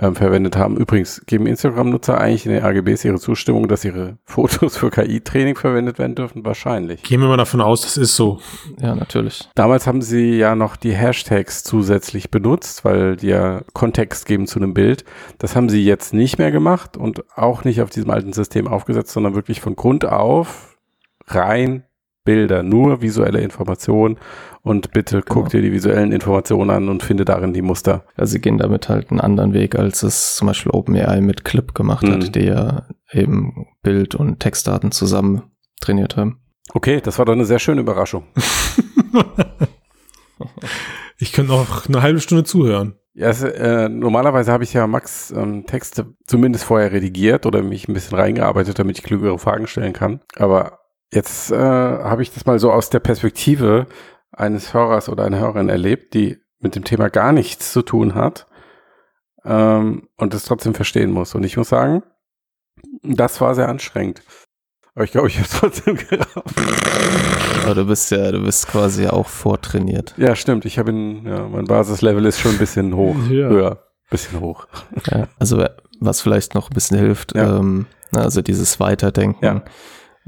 [0.00, 0.76] ähm, verwendet haben.
[0.76, 5.98] Übrigens, geben Instagram-Nutzer eigentlich in den AGBs ihre Zustimmung, dass ihre Fotos für KI-Training verwendet
[5.98, 6.44] werden dürfen?
[6.44, 7.02] Wahrscheinlich.
[7.02, 8.40] Gehen wir mal davon aus, das ist so.
[8.80, 9.48] Ja, natürlich.
[9.54, 14.58] Damals haben sie ja noch die Hashtags zusätzlich benutzt, weil die ja Kontext geben zu
[14.58, 15.04] einem Bild.
[15.38, 19.12] Das haben sie jetzt nicht mehr gemacht und auch nicht auf diesem alten System aufgesetzt,
[19.12, 20.76] sondern wirklich von Grund auf
[21.28, 21.82] rein
[22.26, 24.18] Bilder, nur visuelle Informationen
[24.60, 28.04] und bitte guck dir die visuellen Informationen an und finde darin die Muster.
[28.16, 31.74] Also sie gehen damit halt einen anderen Weg, als es zum Beispiel OpenAI mit Clip
[31.74, 32.12] gemacht Mhm.
[32.12, 35.44] hat, die ja eben Bild- und Textdaten zusammen
[35.80, 36.40] trainiert haben.
[36.74, 38.24] Okay, das war doch eine sehr schöne Überraschung.
[41.18, 42.96] Ich könnte noch eine halbe Stunde zuhören.
[43.14, 47.88] Ja, es, äh, normalerweise habe ich ja Max ähm, Texte zumindest vorher redigiert oder mich
[47.88, 50.20] ein bisschen reingearbeitet, damit ich klügere Fragen stellen kann.
[50.36, 50.80] Aber
[51.12, 53.86] jetzt äh, habe ich das mal so aus der Perspektive
[54.32, 58.46] eines Hörers oder einer Hörerin erlebt, die mit dem Thema gar nichts zu tun hat
[59.44, 61.34] ähm, und es trotzdem verstehen muss.
[61.34, 62.02] Und ich muss sagen,
[63.02, 64.22] das war sehr anstrengend.
[64.94, 66.34] Aber ich glaube, ich habe es trotzdem gerafft.
[67.64, 70.14] Aber du bist ja, du bist quasi auch vortrainiert.
[70.16, 70.64] Ja, stimmt.
[70.64, 73.48] Ich habe ihn, ja, mein Basislevel ist schon ein bisschen hoch, Ja.
[73.48, 73.82] höher.
[74.10, 74.66] bisschen hoch.
[75.10, 75.64] Ja, also
[76.00, 77.58] was vielleicht noch ein bisschen hilft, Ja.
[77.58, 79.62] ähm, also dieses Weiterdenken.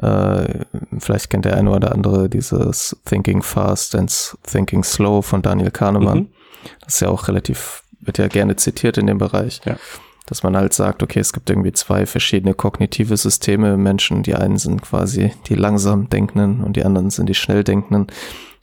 [0.01, 0.64] Äh,
[0.99, 6.18] vielleicht kennt der eine oder andere dieses Thinking Fast and Thinking Slow von Daniel Kahnemann.
[6.18, 6.28] Mhm.
[6.84, 9.61] Das ist ja auch relativ, wird ja gerne zitiert in dem Bereich.
[9.64, 9.76] Ja.
[10.26, 14.22] Dass man halt sagt, okay, es gibt irgendwie zwei verschiedene kognitive Systeme im Menschen.
[14.22, 18.09] Die einen sind quasi die langsam Denkenden und die anderen sind die schnell Denkenden.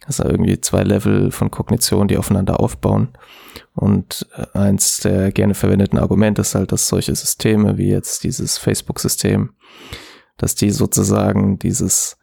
[0.05, 3.09] Das sind irgendwie zwei Level von Kognition, die aufeinander aufbauen.
[3.73, 8.57] Und äh, eins der gerne verwendeten Argumente ist halt, dass solche Systeme wie jetzt dieses
[8.57, 9.49] Facebook-System,
[10.38, 12.17] dass die sozusagen dieses,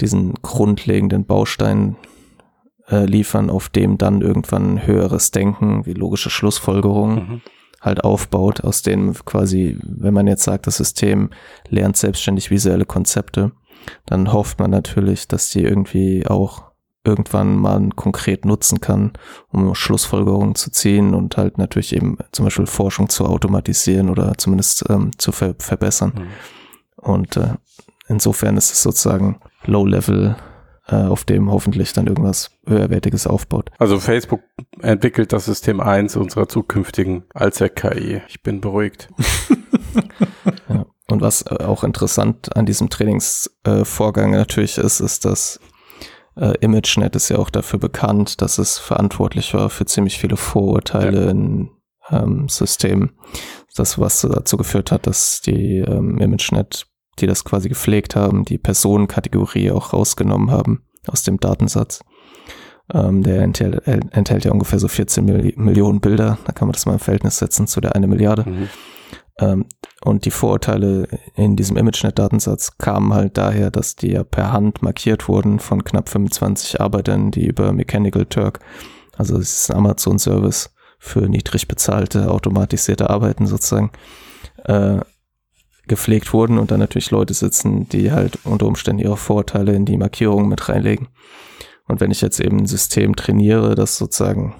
[0.00, 1.96] diesen grundlegenden Baustein
[2.88, 7.40] äh, liefern, auf dem dann irgendwann höheres Denken wie logische Schlussfolgerungen Mhm.
[7.80, 11.30] halt aufbaut, aus denen quasi, wenn man jetzt sagt, das System
[11.68, 13.52] lernt selbstständig visuelle Konzepte,
[14.06, 16.68] dann hofft man natürlich, dass die irgendwie auch
[17.04, 19.12] irgendwann mal konkret nutzen kann,
[19.50, 24.84] um Schlussfolgerungen zu ziehen und halt natürlich eben zum Beispiel Forschung zu automatisieren oder zumindest
[24.90, 26.12] ähm, zu ver verbessern.
[26.16, 26.26] Mhm.
[26.98, 27.54] Und äh,
[28.08, 30.36] insofern ist es sozusagen Low-Level,
[30.88, 33.70] äh, auf dem hoffentlich dann irgendwas höherwertiges aufbaut.
[33.78, 34.40] Also Facebook
[34.80, 38.22] entwickelt das System 1 unserer zukünftigen Allzweck-KI.
[38.28, 39.08] Ich bin beruhigt.
[40.68, 40.86] Ja.
[41.08, 45.60] Und was äh, auch interessant an diesem Trainingsvorgang äh, natürlich ist, ist, dass
[46.36, 51.30] äh, ImageNet ist ja auch dafür bekannt, dass es verantwortlich war für ziemlich viele Vorurteile
[51.30, 51.70] in
[52.10, 53.12] ähm, Systemen.
[53.78, 56.86] Das, was dazu geführt hat, dass die ähm, ImageNet,
[57.18, 62.00] die das quasi gepflegt haben, die Personenkategorie auch rausgenommen haben aus dem Datensatz.
[62.92, 66.38] Ähm, der enthält, äh, enthält ja ungefähr so 14 Milli Millionen Bilder.
[66.44, 68.48] Da kann man das mal im Verhältnis setzen zu der eine Milliarde.
[68.48, 68.68] Mhm.
[69.38, 69.66] Ähm,
[70.02, 75.28] und die Vorurteile in diesem ImageNet-Datensatz kamen halt daher, dass die ja per Hand markiert
[75.28, 78.60] wurden von knapp 25 Arbeitern, die über Mechanical Turk,
[79.16, 83.90] also es ist ein Amazon-Service für niedrig bezahlte, automatisierte Arbeiten sozusagen,
[84.64, 85.00] äh,
[85.86, 89.96] gepflegt wurden und dann natürlich Leute sitzen, die halt unter Umständen ihre Vorurteile in die
[89.96, 91.08] Markierungen mit reinlegen.
[91.86, 94.54] Und wenn ich jetzt eben ein System trainiere, das sozusagen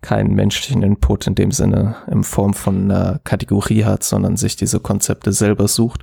[0.00, 4.78] keinen menschlichen Input in dem Sinne in Form von einer Kategorie hat, sondern sich diese
[4.78, 6.02] Konzepte selber sucht,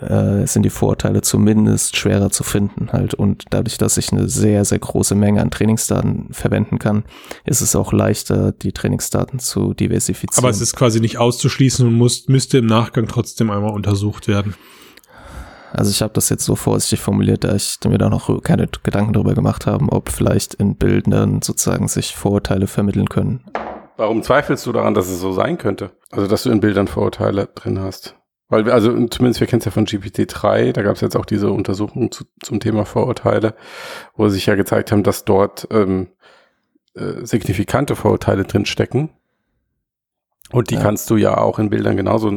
[0.00, 3.14] äh, sind die Vorurteile zumindest schwerer zu finden halt.
[3.14, 7.04] Und dadurch, dass ich eine sehr, sehr große Menge an Trainingsdaten verwenden kann,
[7.44, 10.44] ist es auch leichter, die Trainingsdaten zu diversifizieren.
[10.44, 14.54] Aber es ist quasi nicht auszuschließen und muss, müsste im Nachgang trotzdem einmal untersucht werden.
[15.72, 19.12] Also ich habe das jetzt so vorsichtig formuliert, da ich mir da noch keine Gedanken
[19.12, 23.44] darüber gemacht haben, ob vielleicht in Bildern sozusagen sich Vorurteile vermitteln können.
[23.96, 25.90] Warum zweifelst du daran, dass es so sein könnte?
[26.10, 28.17] Also, dass du in Bildern Vorurteile drin hast?
[28.48, 31.26] Weil wir, also zumindest wir kennen es ja von GPT-3, da gab es jetzt auch
[31.26, 33.54] diese Untersuchung zu, zum Thema Vorurteile,
[34.16, 36.08] wo sich ja gezeigt haben, dass dort ähm,
[36.94, 39.10] äh, signifikante Vorurteile drin stecken.
[40.50, 40.80] Und die Ja.
[40.80, 42.36] kannst du ja auch in Bildern genauso,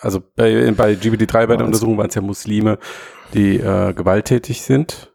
[0.00, 2.78] also bei, bei GPT-3 bei der Ja, Untersuchung waren es ja Muslime,
[3.34, 5.12] die äh, gewalttätig sind.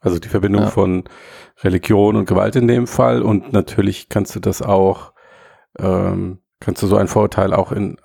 [0.00, 0.68] Also die Verbindung Ja.
[0.70, 1.04] von
[1.62, 3.20] Religion und Gewalt in dem Fall.
[3.20, 5.12] Und natürlich kannst du das auch,
[5.78, 7.98] ähm, kannst du so ein Vorurteil auch in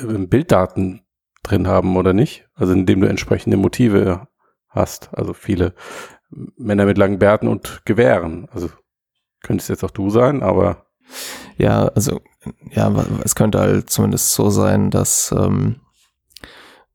[0.00, 1.02] Bilddaten
[1.42, 2.48] drin haben oder nicht?
[2.54, 4.28] Also indem du entsprechende Motive
[4.68, 5.10] hast.
[5.12, 5.74] Also viele
[6.30, 8.48] Männer mit langen Bärten und Gewehren.
[8.50, 8.70] Also
[9.42, 10.86] könntest jetzt auch du sein, aber
[11.56, 12.20] Ja, also
[12.70, 12.90] ja,
[13.24, 15.80] es könnte halt zumindest so sein, dass ähm,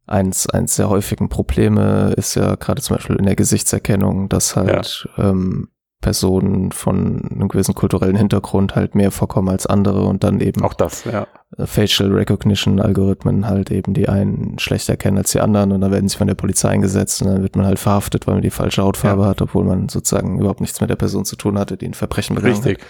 [0.05, 5.07] eins, eins der häufigen Probleme ist ja gerade zum Beispiel in der Gesichtserkennung, dass halt
[5.17, 5.69] ähm,
[6.07, 10.73] Personen von einem gewissen kulturellen Hintergrund halt mehr vorkommen als andere und dann eben auch
[10.73, 11.27] das, ja.
[11.57, 15.91] äh, Facial Recognition Algorithmen halt eben die einen schlechter erkennen als die anderen und dann
[15.91, 18.51] werden sie von der Polizei eingesetzt und dann wird man halt verhaftet, weil man die
[18.51, 21.87] falsche Hautfarbe hat, obwohl man sozusagen überhaupt nichts mit der Person zu tun hatte, die
[21.87, 22.65] ein Verbrechen begangen hat.
[22.65, 22.87] Richtig.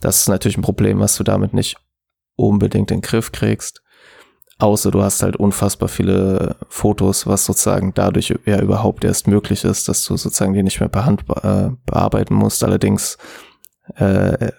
[0.00, 1.78] Das ist natürlich ein Problem, was du damit nicht
[2.36, 3.82] unbedingt in den Griff kriegst.
[4.62, 9.88] Außer du hast halt unfassbar viele Fotos, was sozusagen dadurch ja überhaupt erst möglich ist,
[9.88, 12.62] dass du sozusagen die nicht mehr per Hand äh, bearbeiten musst.
[12.62, 13.18] Allerdings
[13.96, 14.52] äh,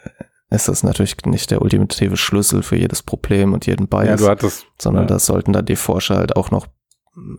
[0.50, 4.28] ist das natürlich nicht der ultimative Schlüssel für jedes Problem und jeden Ja, Bias, du
[4.28, 5.08] hattest, sondern ja.
[5.08, 6.68] da sollten dann die Forscher halt auch noch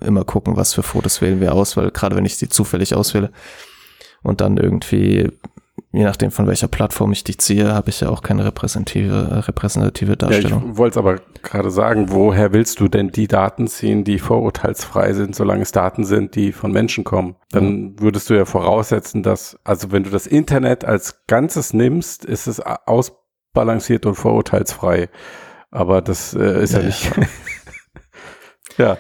[0.00, 3.30] immer gucken, was für Fotos wählen wir aus, weil gerade wenn ich sie zufällig auswähle
[4.22, 5.30] und dann irgendwie,
[5.94, 10.12] je nachdem von welcher Plattform ich die ziehe, habe ich ja auch keine repräsentative, repräsentative
[10.12, 10.70] Ja, Darstellung.
[10.72, 15.12] ich wollte es aber gerade sagen, woher willst du denn die Daten ziehen, die vorurteilsfrei
[15.12, 17.36] sind, solange es Daten sind, die von Menschen kommen?
[17.52, 22.46] Dann würdest du ja voraussetzen, dass, also wenn du das Internet als Ganzes nimmst, ist
[22.46, 25.08] es ausbalanciert und vorurteilsfrei.
[25.70, 27.04] Aber das äh, ist ja, Ja, nicht.
[27.16, 27.22] ja,
[28.78, 28.96] Ja,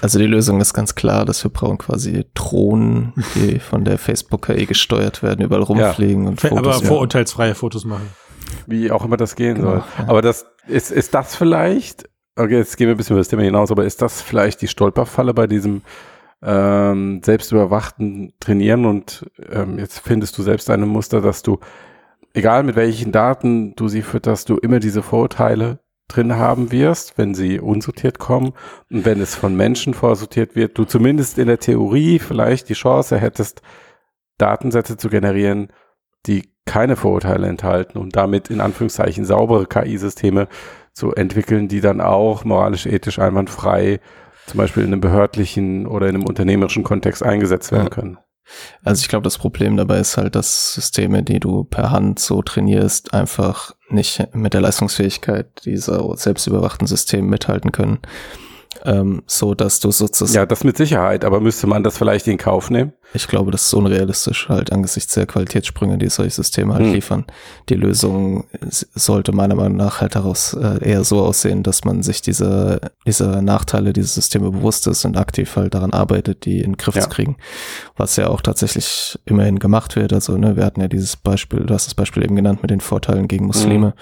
[0.00, 4.46] also die Lösung ist ganz klar, dass wir brauchen quasi Drohnen, die von der Facebook
[4.46, 6.82] KI gesteuert werden, überall rumfliegen und Aber Fotos.
[6.88, 8.08] vorurteilsfreie Fotos machen.
[8.66, 9.82] wie auch immer das gehen Genau, soll.
[9.98, 10.04] ja.
[10.08, 13.42] Aber das ist, ist das vielleicht, okay, jetzt gehen wir ein bisschen über das Thema
[13.42, 15.82] hinaus, aber ist das vielleicht die Stolperfalle bei diesem
[16.42, 21.58] ähm, selbstüberwachten Trainieren und ähm, jetzt findest du selbst eine Muster, dass du,
[22.32, 27.34] egal mit welchen Daten du sie fütterst, du immer diese Vorurteile drin haben wirst, wenn
[27.34, 28.54] sie unsortiert kommen
[28.90, 33.18] und wenn es von Menschen vorsortiert wird, du zumindest in der Theorie vielleicht die Chance
[33.18, 33.62] hättest,
[34.38, 35.68] Datensätze zu generieren,
[36.26, 40.48] die keine Vorurteile enthalten und damit in Anführungszeichen saubere KI-Systeme
[40.92, 44.00] zu entwickeln, die dann auch moralisch, ethisch einwandfrei
[44.46, 48.18] zum Beispiel in einem behördlichen oder in einem unternehmerischen Kontext eingesetzt werden können.
[48.82, 52.42] Also ich glaube, das Problem dabei ist halt, dass Systeme, die du per Hand so
[52.42, 57.98] trainierst, einfach nicht mit der Leistungsfähigkeit dieser selbstüberwachten Systeme mithalten können.
[58.84, 62.36] Ähm, so dass du sozusagen, Ja, das mit Sicherheit, aber müsste man das vielleicht in
[62.38, 62.92] Kauf nehmen?
[63.14, 66.92] ich glaube, das ist unrealistisch halt angesichts der Qualitätssprünge, die solche Systeme halt Hm.
[66.92, 67.24] liefern.
[67.70, 72.20] Die Lösung sollte meiner Meinung nach halt daraus äh, eher so aussehen, dass man sich
[72.20, 76.76] diese, diese Nachteile dieser Systeme bewusst ist und aktiv halt daran arbeitet, die in den
[76.76, 77.00] Griff Ja.
[77.02, 77.38] zu kriegen.
[77.96, 80.12] Was ja auch tatsächlich immerhin gemacht wird.
[80.12, 82.80] Also, ne, wir hatten ja dieses Beispiel, du hast das Beispiel eben genannt mit den
[82.82, 83.94] Vorteilen gegen Muslime.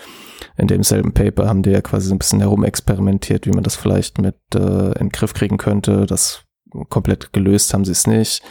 [0.58, 4.18] In demselben Paper haben die ja quasi so ein bisschen herumexperimentiert, wie man das vielleicht
[4.20, 6.06] mit äh, in den Griff kriegen könnte.
[6.06, 6.42] Das
[6.88, 8.42] komplett gelöst haben sie es nicht.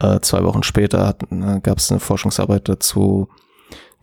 [0.00, 3.28] Äh, zwei Wochen später äh, gab es eine Forschungsarbeit dazu,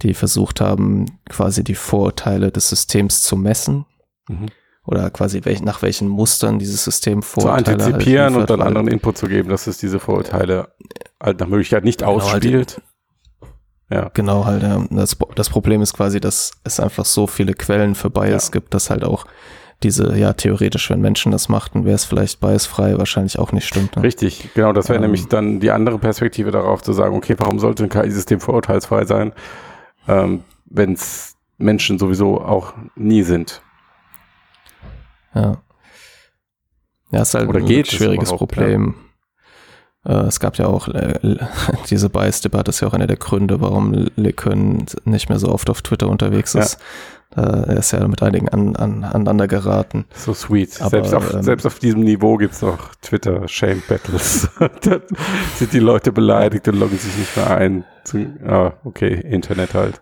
[0.01, 3.85] die versucht haben, quasi die Vorurteile des Systems zu messen
[4.29, 4.47] Mhm.
[4.85, 8.61] oder quasi welch, nach welchen Mustern dieses System Zu Vorurteile halt antizipieren und liefert, dann
[8.61, 10.69] anderen Input zu geben, dass es diese Vorurteile
[11.21, 12.81] halt nach Möglichkeit nicht Genau, halt ausspielt.
[13.89, 14.09] Ja.
[14.13, 14.85] Genau, halt, ja.
[14.89, 18.51] Das, das Problem ist quasi, dass es einfach so viele Quellen für Bias Ja.
[18.51, 19.25] gibt, dass halt auch
[19.83, 23.95] diese, ja, theoretisch, wenn Menschen das machten, wäre es vielleicht biasfrei, wahrscheinlich auch nicht stimmt.
[23.95, 24.03] Ne?
[24.03, 24.73] Richtig, genau.
[24.73, 25.03] Das wäre Ähm.
[25.03, 29.33] nämlich dann die andere Perspektive darauf zu sagen, okay, warum sollte ein KI-System vorurteilsfrei sein,
[30.07, 33.61] ähm, wenn es Menschen sowieso auch nie sind.
[35.33, 35.57] Ja.
[37.11, 38.95] Ja, ist halt Oder ein schwieriges Problem.
[40.05, 41.19] Äh, es gab ja auch, äh,
[41.89, 45.81] diese Bias-Debatte ist ja auch einer der Gründe, warum LeCun nicht mehr so oft auf
[45.81, 46.61] Twitter unterwegs Ja.
[46.61, 46.75] ist.
[46.75, 46.77] Äh,
[47.35, 50.05] er ist ja mit einigen an, an, aneinander geraten.
[50.13, 50.81] So sweet.
[50.81, 54.49] Aber, selbst, auf, ähm, selbst auf diesem Niveau gibt's noch Twitter-Shame-Battles.
[54.59, 54.99] da
[55.55, 57.85] sind die Leute beleidigt und loggen sich nicht mehr ein.
[58.45, 60.01] Ah, okay, Internet halt.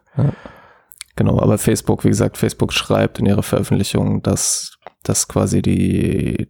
[1.16, 6.50] Genau, aber Facebook, wie gesagt, Facebook schreibt in ihrer Veröffentlichung, dass das quasi die,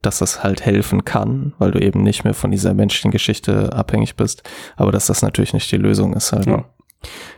[0.00, 4.14] dass das halt helfen kann, weil du eben nicht mehr von dieser menschlichen Geschichte abhängig
[4.14, 4.44] bist,
[4.76, 6.46] aber dass das natürlich nicht die Lösung ist halt.
[6.46, 6.64] Ja.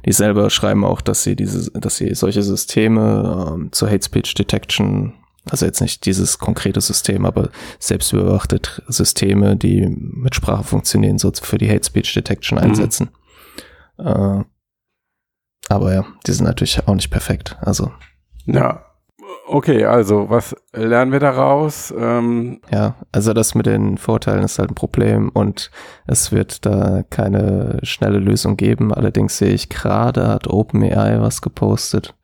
[0.06, 4.34] Die selber schreiben auch, dass sie diese, dass sie solche Systeme ähm, zur Hate Speech
[4.34, 5.14] Detection,
[5.50, 11.58] also jetzt nicht dieses konkrete System, aber selbstüberwachte Systeme, die mit Sprache funktionieren, so für
[11.58, 12.64] die Hate Speech Detection Mhm.
[12.64, 13.10] einsetzen.
[13.98, 14.44] Äh,
[15.68, 17.56] aber ja, die sind natürlich auch nicht perfekt.
[17.60, 17.92] Also
[18.46, 18.84] Ja.
[19.46, 21.92] Okay, also was lernen wir daraus?
[21.96, 25.70] Ähm, ja, also das mit den Vorteilen ist halt ein Problem und
[26.06, 28.92] es wird da keine schnelle Lösung geben.
[28.92, 32.14] Allerdings sehe ich gerade, hat OpenAI was gepostet.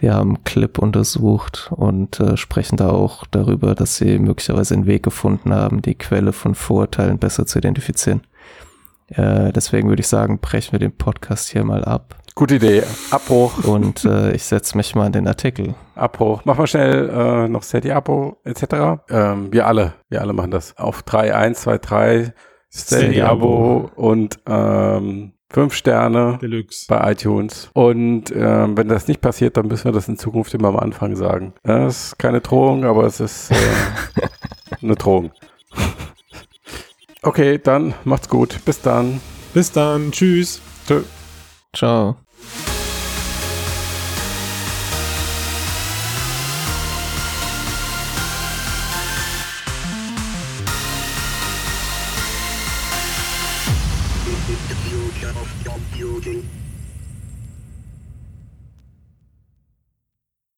[0.00, 5.02] Die haben Clip untersucht und äh, sprechen da auch darüber, dass sie möglicherweise einen Weg
[5.02, 8.22] gefunden haben, die Quelle von Vorurteilen besser zu identifizieren.
[9.08, 12.84] Äh, deswegen würde ich sagen, brechen wir den Podcast hier mal ab gute Idee.
[13.10, 15.74] Abbruch, und äh, ich setze mich mal in den Artikel.
[15.96, 16.42] Abbruch.
[16.44, 19.02] Mach mal schnell äh, noch Steady-Abo etc.
[19.10, 20.76] Ähm, wir alle, wir alle machen das.
[20.78, 22.34] Auf 3, 1, 2, 3
[22.72, 26.86] Steady-Abo und ähm, 5 Sterne Deluxe.
[26.88, 27.70] bei iTunes.
[27.72, 31.16] Und ähm, wenn das nicht passiert, dann müssen wir das in Zukunft immer am Anfang
[31.16, 31.54] sagen.
[31.64, 33.56] Das ist keine Drohung, aber es ist äh,
[34.80, 35.32] eine Drohung.
[37.22, 38.64] Okay, dann macht's gut.
[38.64, 39.20] Bis dann.
[39.54, 40.12] Bis dann.
[40.12, 40.60] Tschüss.
[40.86, 41.02] Tschö.
[41.74, 42.16] Ciao.